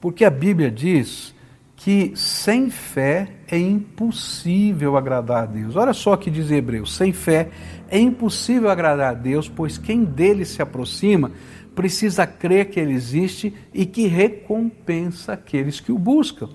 Porque 0.01 0.25
a 0.25 0.31
Bíblia 0.31 0.70
diz 0.70 1.35
que 1.75 2.12
sem 2.14 2.70
fé 2.70 3.33
é 3.49 3.59
impossível 3.59 4.96
agradar 4.96 5.42
a 5.42 5.46
Deus. 5.46 5.75
Olha 5.75 5.92
só 5.92 6.12
o 6.12 6.16
que 6.16 6.31
diz 6.31 6.53
Hebreus: 6.53 6.94
sem 6.94 7.12
fé 7.12 7.49
é 7.88 7.99
impossível 7.99 8.70
agradar 8.70 9.11
a 9.11 9.14
Deus, 9.14 9.49
pois 9.49 9.77
quem 9.77 10.05
dele 10.05 10.44
se 10.44 10.62
aproxima 10.62 11.33
precisa 11.75 12.25
crer 12.25 12.70
que 12.70 12.79
ele 12.79 12.92
existe 12.92 13.53
e 13.75 13.87
que 13.87 14.07
recompensa 14.07 15.33
aqueles 15.33 15.81
que 15.81 15.90
o 15.90 15.99
buscam. 15.99 16.49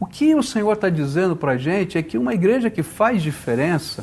O 0.00 0.06
que 0.06 0.34
o 0.34 0.42
Senhor 0.42 0.72
está 0.72 0.88
dizendo 0.88 1.36
para 1.36 1.52
a 1.52 1.58
gente 1.58 1.98
é 1.98 2.02
que 2.02 2.16
uma 2.16 2.32
igreja 2.32 2.70
que 2.70 2.82
faz 2.82 3.22
diferença 3.22 4.02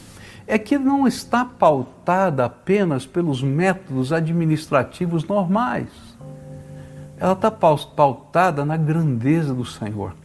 é 0.49 0.57
que 0.57 0.79
não 0.79 1.07
está 1.07 1.45
pautada 1.45 2.43
apenas 2.43 3.05
pelos 3.05 3.43
métodos 3.43 4.11
administrativos 4.11 5.23
normais. 5.23 5.89
Ela 7.19 7.33
está 7.33 7.51
pautada 7.51 8.65
na 8.65 8.75
grandeza 8.75 9.53
do 9.53 9.63
Senhor. 9.63 10.15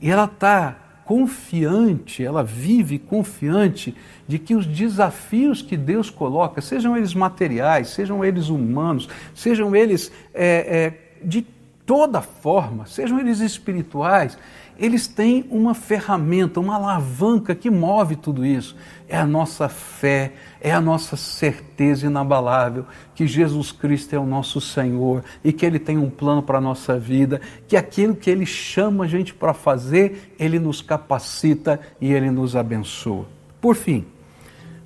E 0.00 0.10
ela 0.10 0.24
está 0.24 0.74
confiante, 1.04 2.24
ela 2.24 2.42
vive 2.42 2.98
confiante 2.98 3.94
de 4.26 4.38
que 4.38 4.54
os 4.54 4.64
desafios 4.64 5.60
que 5.60 5.76
Deus 5.76 6.08
coloca, 6.08 6.62
sejam 6.62 6.96
eles 6.96 7.12
materiais, 7.12 7.88
sejam 7.88 8.24
eles 8.24 8.48
humanos, 8.48 9.06
sejam 9.34 9.76
eles 9.76 10.10
é, 10.32 10.76
é, 10.76 11.18
de 11.22 11.46
toda 11.84 12.22
forma, 12.22 12.86
sejam 12.86 13.18
eles 13.18 13.40
espirituais, 13.40 14.38
eles 14.78 15.08
têm 15.08 15.44
uma 15.50 15.74
ferramenta, 15.74 16.60
uma 16.60 16.76
alavanca 16.76 17.52
que 17.54 17.68
move 17.68 18.14
tudo 18.14 18.46
isso. 18.46 18.76
É 19.08 19.16
a 19.16 19.26
nossa 19.26 19.68
fé, 19.68 20.34
é 20.60 20.70
a 20.70 20.80
nossa 20.80 21.16
certeza 21.16 22.06
inabalável 22.06 22.86
que 23.12 23.26
Jesus 23.26 23.72
Cristo 23.72 24.14
é 24.14 24.18
o 24.18 24.24
nosso 24.24 24.60
Senhor 24.60 25.24
e 25.42 25.52
que 25.52 25.66
Ele 25.66 25.80
tem 25.80 25.98
um 25.98 26.08
plano 26.08 26.42
para 26.42 26.58
a 26.58 26.60
nossa 26.60 26.96
vida, 26.96 27.40
que 27.66 27.76
aquilo 27.76 28.14
que 28.14 28.30
Ele 28.30 28.46
chama 28.46 29.04
a 29.04 29.08
gente 29.08 29.34
para 29.34 29.52
fazer, 29.52 30.34
Ele 30.38 30.60
nos 30.60 30.80
capacita 30.80 31.80
e 32.00 32.12
Ele 32.12 32.30
nos 32.30 32.54
abençoa. 32.54 33.26
Por 33.60 33.74
fim, 33.74 34.06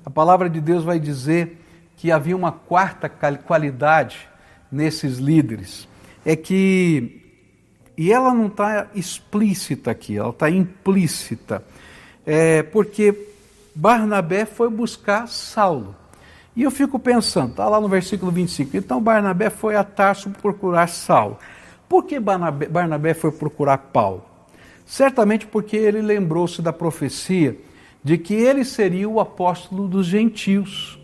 a 0.03 0.09
palavra 0.09 0.49
de 0.49 0.59
Deus 0.59 0.83
vai 0.83 0.99
dizer 0.99 1.59
que 1.97 2.11
havia 2.11 2.35
uma 2.35 2.51
quarta 2.51 3.07
qualidade 3.07 4.27
nesses 4.71 5.19
líderes, 5.19 5.87
é 6.25 6.35
que 6.35 7.22
e 7.97 8.11
ela 8.11 8.33
não 8.33 8.47
está 8.47 8.87
explícita 8.95 9.91
aqui, 9.91 10.17
ela 10.17 10.29
está 10.29 10.49
implícita. 10.49 11.63
É, 12.25 12.63
porque 12.63 13.27
Barnabé 13.75 14.45
foi 14.45 14.69
buscar 14.69 15.27
Saulo. 15.27 15.95
E 16.55 16.63
eu 16.63 16.71
fico 16.71 16.99
pensando, 16.99 17.51
está 17.51 17.67
lá 17.67 17.81
no 17.81 17.87
versículo 17.87 18.31
25, 18.31 18.77
então 18.77 19.01
Barnabé 19.01 19.49
foi 19.49 19.75
a 19.75 19.83
Tarso 19.83 20.29
procurar 20.29 20.87
Saulo. 20.87 21.37
Por 21.89 22.05
que 22.05 22.19
Barnabé, 22.19 22.67
Barnabé 22.67 23.13
foi 23.13 23.31
procurar 23.31 23.77
Paulo? 23.77 24.23
Certamente 24.85 25.47
porque 25.47 25.75
ele 25.75 26.01
lembrou-se 26.01 26.61
da 26.61 26.73
profecia 26.73 27.57
de 28.03 28.17
que 28.17 28.33
ele 28.33 28.65
seria 28.65 29.09
o 29.09 29.19
apóstolo 29.19 29.87
dos 29.87 30.05
gentios 30.05 30.99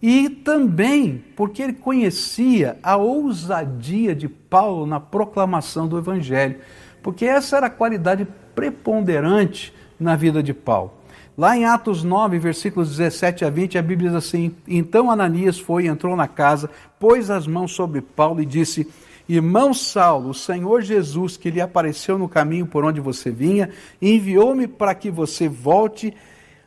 e 0.00 0.28
também 0.28 1.24
porque 1.34 1.62
ele 1.62 1.72
conhecia 1.72 2.78
a 2.82 2.96
ousadia 2.96 4.14
de 4.14 4.28
Paulo 4.28 4.86
na 4.86 5.00
proclamação 5.00 5.88
do 5.88 5.98
Evangelho, 5.98 6.58
porque 7.02 7.24
essa 7.24 7.56
era 7.56 7.66
a 7.66 7.70
qualidade 7.70 8.26
preponderante 8.54 9.72
na 9.98 10.16
vida 10.16 10.42
de 10.42 10.52
Paulo. 10.52 10.92
Lá 11.36 11.56
em 11.56 11.66
Atos 11.66 12.02
9, 12.02 12.38
versículos 12.38 12.96
17 12.96 13.44
a 13.44 13.50
20, 13.50 13.76
a 13.76 13.82
Bíblia 13.82 14.08
diz 14.08 14.16
assim: 14.16 14.54
Então 14.66 15.10
Ananias 15.10 15.58
foi, 15.58 15.86
entrou 15.86 16.16
na 16.16 16.26
casa, 16.26 16.70
pôs 16.98 17.30
as 17.30 17.46
mãos 17.46 17.72
sobre 17.72 18.00
Paulo 18.00 18.40
e 18.40 18.46
disse: 18.46 18.88
Irmão 19.28 19.74
Saulo, 19.74 20.30
o 20.30 20.34
Senhor 20.34 20.80
Jesus, 20.80 21.36
que 21.36 21.50
lhe 21.50 21.60
apareceu 21.60 22.16
no 22.16 22.28
caminho 22.28 22.64
por 22.64 22.84
onde 22.84 23.00
você 23.00 23.30
vinha, 23.30 23.70
enviou-me 24.00 24.66
para 24.66 24.94
que 24.94 25.10
você 25.10 25.48
volte 25.48 26.14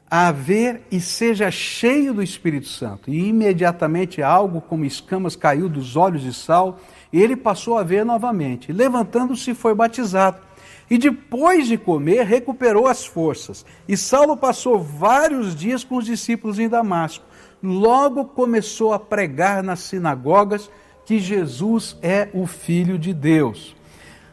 a 0.10 0.32
ver 0.32 0.82
e 0.92 1.00
seja 1.00 1.52
cheio 1.52 2.14
do 2.14 2.24
Espírito 2.24 2.68
Santo. 2.68 3.12
E 3.12 3.28
imediatamente 3.28 4.22
algo 4.22 4.60
como 4.60 4.86
escamas 4.86 5.36
caiu 5.36 5.70
dos 5.70 5.96
olhos 5.96 6.24
de 6.24 6.34
Saulo, 6.34 6.78
e 7.14 7.22
ele 7.22 7.36
passou 7.36 7.78
a 7.78 7.84
ver 7.84 8.04
novamente. 8.04 8.74
Levantando-se, 8.74 9.54
foi 9.54 9.76
batizado. 9.76 10.38
E 10.90 10.98
depois 10.98 11.68
de 11.68 11.78
comer, 11.78 12.26
recuperou 12.26 12.88
as 12.88 13.06
forças. 13.06 13.64
E 13.88 13.96
Saulo 13.96 14.36
passou 14.36 14.80
vários 14.80 15.56
dias 15.56 15.84
com 15.84 15.98
os 15.98 16.06
discípulos 16.06 16.58
em 16.58 16.68
Damasco. 16.68 17.24
Logo 17.62 18.26
começou 18.26 18.94
a 18.94 19.00
pregar 19.00 19.62
nas 19.62 19.82
sinagogas 19.82 20.70
que 21.06 21.20
Jesus 21.20 21.96
é 22.02 22.30
o 22.34 22.48
Filho 22.48 22.98
de 22.98 23.14
Deus. 23.14 23.76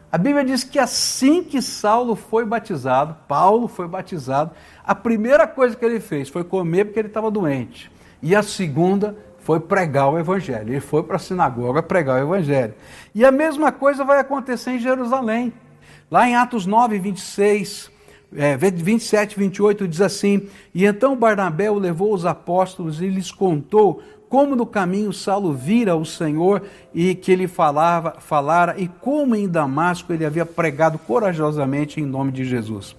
A 0.09 0.17
Bíblia 0.17 0.45
diz 0.45 0.63
que 0.63 0.79
assim 0.79 1.43
que 1.43 1.61
Saulo 1.61 2.15
foi 2.15 2.45
batizado, 2.45 3.17
Paulo 3.27 3.67
foi 3.67 3.87
batizado, 3.87 4.51
a 4.87 4.95
primeira 4.95 5.45
coisa 5.45 5.75
que 5.75 5.83
ele 5.83 5.99
fez 5.99 6.29
foi 6.29 6.45
comer 6.45 6.85
porque 6.85 6.99
ele 6.99 7.09
estava 7.09 7.29
doente. 7.29 7.91
E 8.23 8.33
a 8.33 8.41
segunda 8.41 9.17
foi 9.39 9.59
pregar 9.59 10.09
o 10.09 10.17
Evangelho. 10.17 10.69
Ele 10.69 10.79
foi 10.79 11.03
para 11.03 11.17
a 11.17 11.19
sinagoga 11.19 11.83
pregar 11.83 12.19
o 12.19 12.23
Evangelho. 12.23 12.73
E 13.13 13.25
a 13.25 13.31
mesma 13.31 13.69
coisa 13.69 14.05
vai 14.05 14.19
acontecer 14.19 14.71
em 14.71 14.79
Jerusalém. 14.79 15.51
Lá 16.09 16.27
em 16.27 16.35
Atos 16.35 16.65
9, 16.65 16.97
26, 16.99 17.91
é, 18.33 18.55
27, 18.55 19.37
28 19.37 19.87
diz 19.89 19.99
assim: 19.99 20.47
E 20.73 20.85
então 20.85 21.17
Barnabé 21.17 21.69
levou 21.69 22.13
os 22.13 22.25
apóstolos 22.25 23.01
e 23.01 23.09
lhes 23.09 23.29
contou 23.29 24.01
como 24.29 24.55
no 24.55 24.65
caminho 24.65 25.13
Saulo 25.13 25.53
vira 25.53 25.95
o 25.95 26.05
Senhor 26.05 26.63
e 26.93 27.15
que 27.15 27.31
ele 27.31 27.47
falava, 27.47 28.15
falara, 28.19 28.75
e 28.77 28.87
como 28.87 29.35
em 29.35 29.47
Damasco 29.47 30.11
ele 30.11 30.25
havia 30.25 30.45
pregado 30.45 30.97
corajosamente 30.99 32.01
em 32.01 32.05
nome 32.05 32.31
de 32.31 32.43
Jesus. 32.43 32.95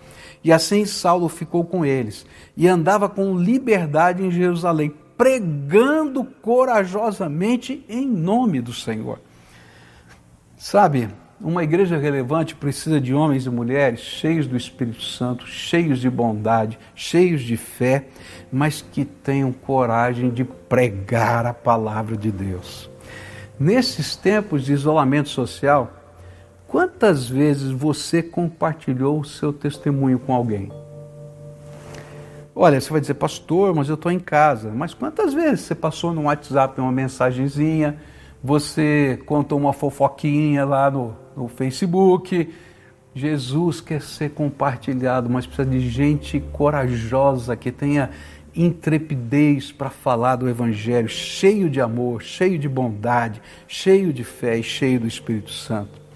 E 0.49 0.53
assim 0.53 0.87
Saulo 0.87 1.29
ficou 1.29 1.63
com 1.63 1.85
eles 1.85 2.25
e 2.57 2.67
andava 2.67 3.07
com 3.07 3.37
liberdade 3.37 4.25
em 4.25 4.31
Jerusalém, 4.31 4.95
pregando 5.15 6.25
corajosamente 6.25 7.85
em 7.87 8.07
nome 8.07 8.63
do 8.63 8.73
Senhor. 8.73 9.21
Sabe, 10.57 11.11
uma 11.39 11.63
igreja 11.63 11.99
relevante 11.99 12.55
precisa 12.55 12.99
de 12.99 13.13
homens 13.13 13.45
e 13.45 13.51
mulheres 13.51 14.01
cheios 14.01 14.47
do 14.47 14.57
Espírito 14.57 15.03
Santo, 15.03 15.47
cheios 15.47 15.99
de 15.99 16.09
bondade, 16.09 16.79
cheios 16.95 17.43
de 17.43 17.59
fé, 17.59 18.07
mas 18.51 18.81
que 18.81 19.05
tenham 19.05 19.53
coragem 19.53 20.31
de 20.31 20.45
pregar 20.45 21.45
a 21.45 21.53
palavra 21.53 22.17
de 22.17 22.33
Deus. 22.33 22.89
Nesses 23.61 24.17
tempos 24.17 24.65
de 24.65 24.73
isolamento 24.73 25.29
social, 25.29 25.98
quantas 26.69 27.27
vezes 27.29 27.73
você 27.73 28.23
compartilhou 28.23 29.19
o 29.19 29.25
seu 29.25 29.53
testemunho 29.53 30.19
com 30.19 30.35
alguém? 30.35 30.71
Olha, 32.55 32.81
você 32.81 32.91
vai 32.91 33.01
dizer, 33.01 33.15
pastor, 33.15 33.75
mas 33.75 33.89
eu 33.89 33.95
estou 33.95 34.13
em 34.13 34.19
casa. 34.19 34.71
Mas 34.71 34.93
quantas 34.93 35.33
vezes 35.33 35.61
você 35.61 35.75
passou 35.75 36.13
no 36.13 36.25
WhatsApp 36.25 36.81
uma 36.81 36.93
mensagenzinha, 36.93 37.97
você 38.45 39.19
contou 39.27 39.59
uma 39.59 39.73
fofoquinha 39.73 40.65
lá 40.65 40.91
no, 40.91 41.17
no 41.37 41.49
Facebook. 41.49 42.53
Jesus 43.15 43.81
quer 43.81 44.03
ser 44.03 44.31
compartilhado, 44.31 45.31
mas 45.31 45.47
precisa 45.47 45.69
de 45.69 45.89
gente 45.89 46.39
corajosa 46.53 47.57
que 47.57 47.73
tenha 47.73 48.11
intrepidez 48.55 49.73
para 49.73 49.89
falar 49.89 50.37
do 50.37 50.49
Evangelho, 50.49 51.09
cheio 51.09 51.71
de 51.71 51.81
amor, 51.81 52.23
cheio 52.23 52.59
de 52.59 52.69
bondade, 52.69 53.41
cheio 53.67 54.13
de 54.13 54.25
fé 54.25 54.59
e 54.59 54.63
cheio 54.63 55.01
do 55.01 55.07
Espírito 55.07 55.51
Santo. 55.51 56.08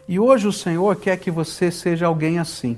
E 0.08 0.20
hoje 0.20 0.48
o 0.48 0.54
Senhor 0.54 0.96
quer 0.96 1.18
que 1.18 1.32
você 1.32 1.72
seja 1.72 2.06
alguém 2.06 2.40
assim 2.40 2.78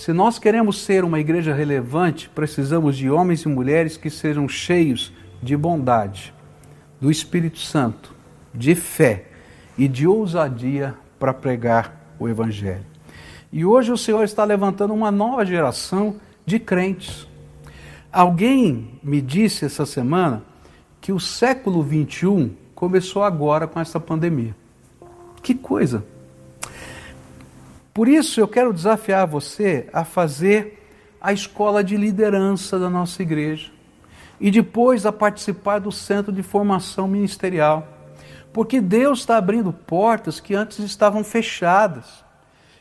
se 0.00 0.14
nós 0.14 0.38
queremos 0.38 0.80
ser 0.80 1.04
uma 1.04 1.20
igreja 1.20 1.52
relevante, 1.52 2.30
precisamos 2.30 2.96
de 2.96 3.10
homens 3.10 3.42
e 3.42 3.48
mulheres 3.48 3.98
que 3.98 4.08
sejam 4.08 4.48
cheios 4.48 5.12
de 5.42 5.54
bondade, 5.54 6.32
do 6.98 7.10
Espírito 7.10 7.58
Santo, 7.58 8.14
de 8.54 8.74
fé 8.74 9.26
e 9.76 9.86
de 9.86 10.06
ousadia 10.06 10.94
para 11.18 11.34
pregar 11.34 12.14
o 12.18 12.26
Evangelho. 12.26 12.86
E 13.52 13.62
hoje 13.62 13.92
o 13.92 13.98
Senhor 13.98 14.24
está 14.24 14.42
levantando 14.42 14.94
uma 14.94 15.10
nova 15.10 15.44
geração 15.44 16.16
de 16.44 16.58
crentes. 16.58 17.26
Alguém 18.12 18.98
me 19.02 19.20
disse 19.20 19.64
essa 19.64 19.86
semana 19.86 20.42
que 21.00 21.12
o 21.12 21.20
século 21.20 21.82
21 21.82 22.54
começou 22.74 23.22
agora 23.22 23.66
com 23.66 23.78
essa 23.78 24.00
pandemia. 24.00 24.54
Que 25.42 25.54
coisa! 25.54 26.04
Por 27.92 28.08
isso 28.08 28.40
eu 28.40 28.48
quero 28.48 28.72
desafiar 28.72 29.26
você 29.26 29.88
a 29.92 30.04
fazer 30.04 30.80
a 31.20 31.32
escola 31.32 31.84
de 31.84 31.96
liderança 31.96 32.78
da 32.78 32.88
nossa 32.88 33.20
igreja 33.22 33.70
e 34.40 34.50
depois 34.50 35.04
a 35.04 35.12
participar 35.12 35.80
do 35.80 35.92
centro 35.92 36.32
de 36.32 36.42
formação 36.42 37.06
ministerial. 37.06 37.86
Porque 38.52 38.80
Deus 38.80 39.20
está 39.20 39.36
abrindo 39.36 39.72
portas 39.72 40.40
que 40.40 40.54
antes 40.54 40.78
estavam 40.78 41.22
fechadas. 41.22 42.24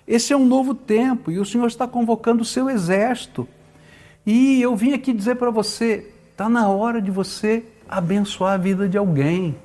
Esse 0.09 0.33
é 0.33 0.37
um 0.37 0.45
novo 0.47 0.73
tempo 0.73 1.29
e 1.29 1.37
o 1.37 1.45
Senhor 1.45 1.67
está 1.67 1.87
convocando 1.87 2.41
o 2.41 2.45
seu 2.45 2.67
exército. 2.67 3.47
E 4.25 4.59
eu 4.59 4.75
vim 4.75 4.91
aqui 4.91 5.13
dizer 5.13 5.35
para 5.35 5.51
você: 5.51 6.11
está 6.31 6.49
na 6.49 6.67
hora 6.67 6.99
de 6.99 7.11
você 7.11 7.63
abençoar 7.87 8.53
a 8.53 8.57
vida 8.57 8.89
de 8.89 8.97
alguém. 8.97 9.55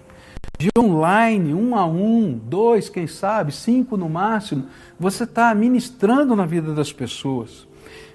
De 0.58 0.68
online, 0.78 1.54
um 1.54 1.74
a 1.74 1.86
um, 1.86 2.38
dois, 2.44 2.90
quem 2.90 3.06
sabe, 3.06 3.52
cinco 3.52 3.96
no 3.96 4.08
máximo, 4.08 4.66
você 5.00 5.24
está 5.24 5.54
ministrando 5.54 6.36
na 6.36 6.44
vida 6.44 6.74
das 6.74 6.92
pessoas. 6.92 7.66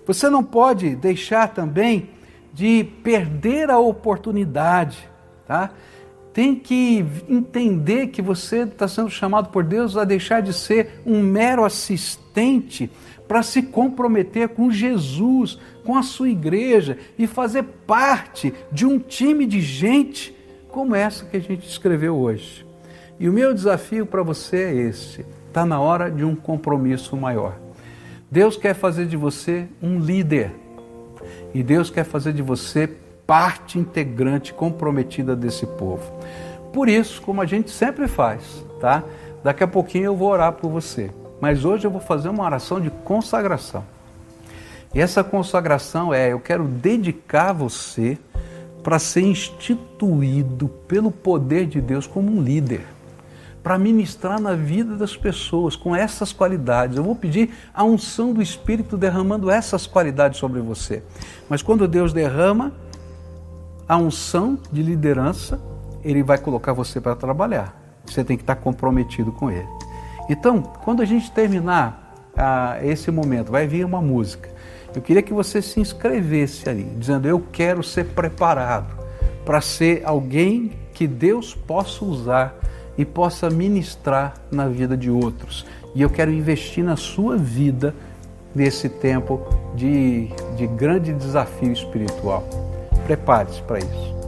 Você 0.06 0.30
não 0.30 0.44
pode 0.44 0.96
deixar 0.96 1.48
também 1.48 2.12
de 2.54 2.84
perder 3.04 3.72
a 3.72 3.80
oportunidade, 3.80 5.10
tá? 5.48 5.72
Tem 6.34 6.56
que 6.56 7.04
entender 7.28 8.08
que 8.08 8.22
você 8.22 8.63
está 8.63 8.88
sendo 8.88 9.10
chamado 9.10 9.50
por 9.50 9.63
Deus 9.63 9.98
a 9.98 10.04
deixar 10.04 10.42
de 10.42 10.54
ser 10.54 11.02
um 11.06 11.22
mero 11.22 11.65
assistente 11.65 12.89
para 13.28 13.44
se 13.44 13.62
comprometer 13.62 14.50
com 14.50 14.72
Jesus, 14.72 15.60
com 15.84 15.98
a 15.98 16.04
sua 16.04 16.30
igreja 16.30 16.98
e 17.18 17.28
fazer 17.28 17.63
parte 17.86 18.54
de 18.72 18.86
um 18.86 19.00
time 19.00 19.46
de 19.46 19.62
gente 19.62 20.36
como 20.70 20.96
essa 20.96 21.26
que 21.26 21.38
a 21.38 21.39
gente 21.39 21.68
escreveu 21.68 22.15
hoje. 22.15 22.65
E 23.20 23.28
o 23.28 23.34
meu 23.34 23.54
desafio 23.54 24.06
para 24.06 24.24
você 24.24 24.58
é 24.58 24.74
esse: 24.74 25.26
está 25.48 25.65
na 25.65 25.80
hora 25.80 26.10
de 26.10 26.24
um 26.24 26.36
compromisso 26.36 27.18
maior. 27.18 27.58
Deus 28.32 28.56
quer 28.56 28.76
fazer 28.76 29.08
de 29.08 29.18
você 29.18 29.68
um 29.82 30.00
líder 30.00 30.52
e 31.54 31.63
Deus 31.63 31.89
quer 31.89 32.04
fazer 32.04 32.34
de 32.34 32.42
você 32.42 32.89
parte 33.30 33.78
integrante, 33.78 34.52
comprometida 34.52 35.36
desse 35.36 35.68
povo. 35.68 36.02
Por 36.74 36.89
isso, 36.89 37.22
como 37.22 37.44
a 37.44 37.46
gente 37.46 37.70
sempre 37.70 38.08
faz, 38.08 38.65
tá? 38.82 39.04
Daqui 39.44 39.63
a 39.63 39.68
pouquinho 39.68 40.06
eu 40.06 40.15
vou 40.15 40.32
orar 40.32 40.54
por 40.54 40.72
você, 40.72 41.12
mas 41.39 41.63
hoje 41.63 41.86
eu 41.86 41.92
vou 41.92 42.02
fazer 42.02 42.28
uma 42.28 42.44
oração 42.44 42.82
de 42.82 42.89
consagração. 42.89 43.86
E 44.96 45.00
essa 45.00 45.24
consagração 45.24 46.12
é: 46.12 46.34
eu 46.34 46.39
quero 46.39 46.63
dedicar 46.63 47.54
você 47.54 48.18
para 48.82 48.98
ser 48.98 49.22
instituído 49.22 50.68
pelo 50.88 51.12
poder 51.12 51.68
de 51.68 51.80
Deus 51.80 52.08
como 52.08 52.36
um 52.36 52.42
líder 52.42 52.82
para 53.62 53.78
ministrar 53.78 54.42
na 54.42 54.56
vida 54.56 54.96
das 54.96 55.15
pessoas 55.15 55.76
com 55.76 55.96
essas 55.96 56.34
qualidades. 56.34 56.98
Eu 56.98 57.04
vou 57.04 57.15
pedir 57.15 57.52
a 57.76 57.84
unção 57.84 58.34
do 58.34 58.42
Espírito 58.42 58.98
derramando 58.98 59.52
essas 59.52 59.86
qualidades 59.86 60.39
sobre 60.39 60.62
você. 60.62 61.04
Mas 61.48 61.62
quando 61.62 61.88
Deus 61.88 62.12
derrama 62.12 62.74
a 63.89 63.97
unção 63.97 64.60
de 64.71 64.84
liderança, 64.84 65.60
Ele 66.04 66.21
vai 66.21 66.38
colocar 66.38 66.73
você 66.73 67.02
para 67.02 67.15
trabalhar. 67.15 67.75
Você 68.06 68.23
tem 68.23 68.38
que 68.38 68.43
estar 68.43 68.56
comprometido 68.56 69.32
com 69.32 69.49
Ele. 69.49 69.67
Então, 70.30 70.62
quando 70.62 71.02
a 71.02 71.06
gente 71.06 71.32
terminar 71.32 72.13
ah, 72.38 72.78
esse 72.84 73.10
momento, 73.10 73.52
vai 73.52 73.65
vir 73.65 73.84
uma 73.84 73.99
música. 73.99 74.47
Eu 74.95 75.02
queria 75.02 75.23
que 75.23 75.34
você 75.34 75.60
se 75.60 75.80
inscrevesse 75.80 76.69
ali, 76.69 76.84
dizendo: 76.84 77.28
Eu 77.28 77.43
quero 77.52 77.82
ser 77.82 78.06
preparado 78.06 78.95
para 79.43 79.60
ser 79.60 80.04
alguém 80.06 80.71
que 80.93 81.08
Deus 81.08 81.56
possa 81.56 82.06
usar 82.06 82.56
e 82.95 83.04
possa 83.04 83.49
ministrar 83.49 84.36
na 84.52 84.67
vida 84.67 84.95
de 84.95 85.10
outros. 85.10 85.65
E 85.95 86.02
eu 86.04 86.10
quero 86.12 86.32
investir 86.32 86.84
na 86.84 86.95
sua 86.95 87.38
vida 87.38 87.95
nesse 88.54 88.88
tempo 88.88 89.41
de, 89.75 90.28
de 90.56 90.67
grande 90.67 91.12
desafio 91.13 91.71
espiritual. 91.71 92.68
Prepare-se 93.10 93.60
para 93.63 93.80
isso. 93.80 94.18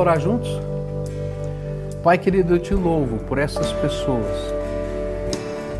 Orar 0.00 0.18
juntos? 0.18 0.50
Pai 2.02 2.16
querido, 2.16 2.54
eu 2.54 2.58
te 2.58 2.74
louvo 2.74 3.18
por 3.24 3.38
essas 3.38 3.72
pessoas 3.74 4.26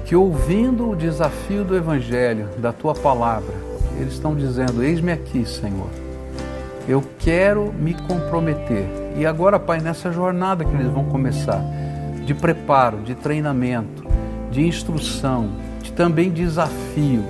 que, 0.05 0.15
ouvindo 0.15 0.91
o 0.91 0.97
desafio 0.97 1.65
do 1.65 1.77
Evangelho, 1.77 2.49
da 2.59 2.73
tua 2.73 2.95
palavra, 2.95 3.55
eles 3.99 4.13
estão 4.15 4.35
dizendo: 4.35 4.83
Eis-me 4.83 5.13
aqui, 5.13 5.47
Senhor. 5.47 5.89
Eu 6.89 7.03
quero 7.19 7.73
me 7.73 7.95
comprometer. 7.95 8.85
E 9.17 9.25
agora, 9.25 9.59
Pai, 9.59 9.81
nessa 9.81 10.11
jornada 10.13 10.65
que 10.65 10.75
eles 10.75 10.89
vão 10.89 11.05
começar, 11.05 11.63
de 12.25 12.35
preparo, 12.35 12.99
de 12.99 13.15
treinamento, 13.15 14.05
de 14.51 14.67
instrução, 14.67 15.51
de 15.83 15.93
também 15.93 16.31
desafio 16.31 17.25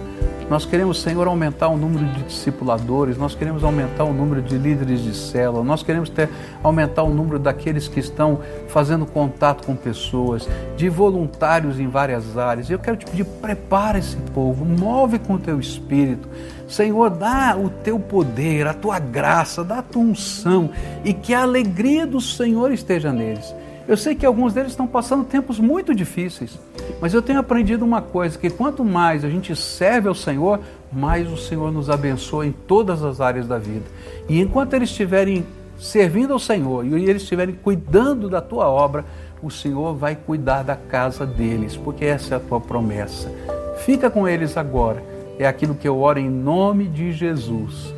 nós 0.50 0.66
queremos, 0.66 1.00
Senhor, 1.00 1.28
aumentar 1.28 1.68
o 1.68 1.76
número 1.76 2.04
de 2.06 2.24
discipuladores, 2.24 3.16
nós 3.16 3.36
queremos 3.36 3.62
aumentar 3.62 4.02
o 4.02 4.12
número 4.12 4.42
de 4.42 4.58
líderes 4.58 5.00
de 5.00 5.14
célula, 5.14 5.62
nós 5.62 5.84
queremos 5.84 6.10
ter, 6.10 6.28
aumentar 6.60 7.04
o 7.04 7.14
número 7.14 7.38
daqueles 7.38 7.86
que 7.86 8.00
estão 8.00 8.40
fazendo 8.66 9.06
contato 9.06 9.64
com 9.64 9.76
pessoas, 9.76 10.48
de 10.76 10.88
voluntários 10.88 11.78
em 11.78 11.86
várias 11.86 12.36
áreas. 12.36 12.68
Eu 12.68 12.80
quero 12.80 12.96
te 12.96 13.04
pedir, 13.04 13.24
prepara 13.24 13.96
esse 13.96 14.16
povo, 14.34 14.64
move 14.64 15.20
com 15.20 15.34
o 15.34 15.38
teu 15.38 15.60
espírito. 15.60 16.28
Senhor, 16.66 17.10
dá 17.10 17.56
o 17.56 17.70
teu 17.70 18.00
poder, 18.00 18.66
a 18.66 18.74
tua 18.74 18.98
graça, 18.98 19.62
dá 19.62 19.78
a 19.78 19.82
tua 19.82 20.02
unção 20.02 20.70
e 21.04 21.14
que 21.14 21.32
a 21.32 21.42
alegria 21.42 22.04
do 22.04 22.20
Senhor 22.20 22.72
esteja 22.72 23.12
neles. 23.12 23.54
Eu 23.88 23.96
sei 23.96 24.14
que 24.14 24.24
alguns 24.24 24.52
deles 24.52 24.72
estão 24.72 24.86
passando 24.86 25.24
tempos 25.24 25.58
muito 25.58 25.94
difíceis, 25.94 26.58
mas 27.00 27.12
eu 27.12 27.22
tenho 27.22 27.38
aprendido 27.38 27.84
uma 27.84 28.00
coisa: 28.00 28.38
que 28.38 28.50
quanto 28.50 28.84
mais 28.84 29.24
a 29.24 29.30
gente 29.30 29.54
serve 29.56 30.08
ao 30.08 30.14
Senhor, 30.14 30.60
mais 30.92 31.30
o 31.30 31.36
Senhor 31.36 31.72
nos 31.72 31.90
abençoa 31.90 32.46
em 32.46 32.52
todas 32.52 33.02
as 33.02 33.20
áreas 33.20 33.46
da 33.46 33.58
vida. 33.58 33.86
E 34.28 34.40
enquanto 34.40 34.74
eles 34.74 34.90
estiverem 34.90 35.44
servindo 35.78 36.32
ao 36.32 36.38
Senhor 36.38 36.84
e 36.84 37.08
eles 37.08 37.22
estiverem 37.22 37.54
cuidando 37.54 38.28
da 38.28 38.40
tua 38.40 38.68
obra, 38.68 39.04
o 39.42 39.50
Senhor 39.50 39.94
vai 39.94 40.14
cuidar 40.14 40.62
da 40.62 40.76
casa 40.76 41.24
deles, 41.24 41.76
porque 41.76 42.04
essa 42.04 42.34
é 42.34 42.36
a 42.36 42.40
tua 42.40 42.60
promessa. 42.60 43.32
Fica 43.78 44.10
com 44.10 44.28
eles 44.28 44.56
agora. 44.56 45.02
É 45.38 45.46
aquilo 45.46 45.74
que 45.74 45.88
eu 45.88 45.98
oro 45.98 46.18
em 46.18 46.28
nome 46.28 46.86
de 46.86 47.12
Jesus. 47.12 47.94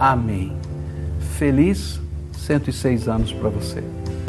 Amém. 0.00 0.56
Feliz 1.36 2.00
106 2.32 3.06
anos 3.06 3.32
para 3.32 3.50
você. 3.50 3.84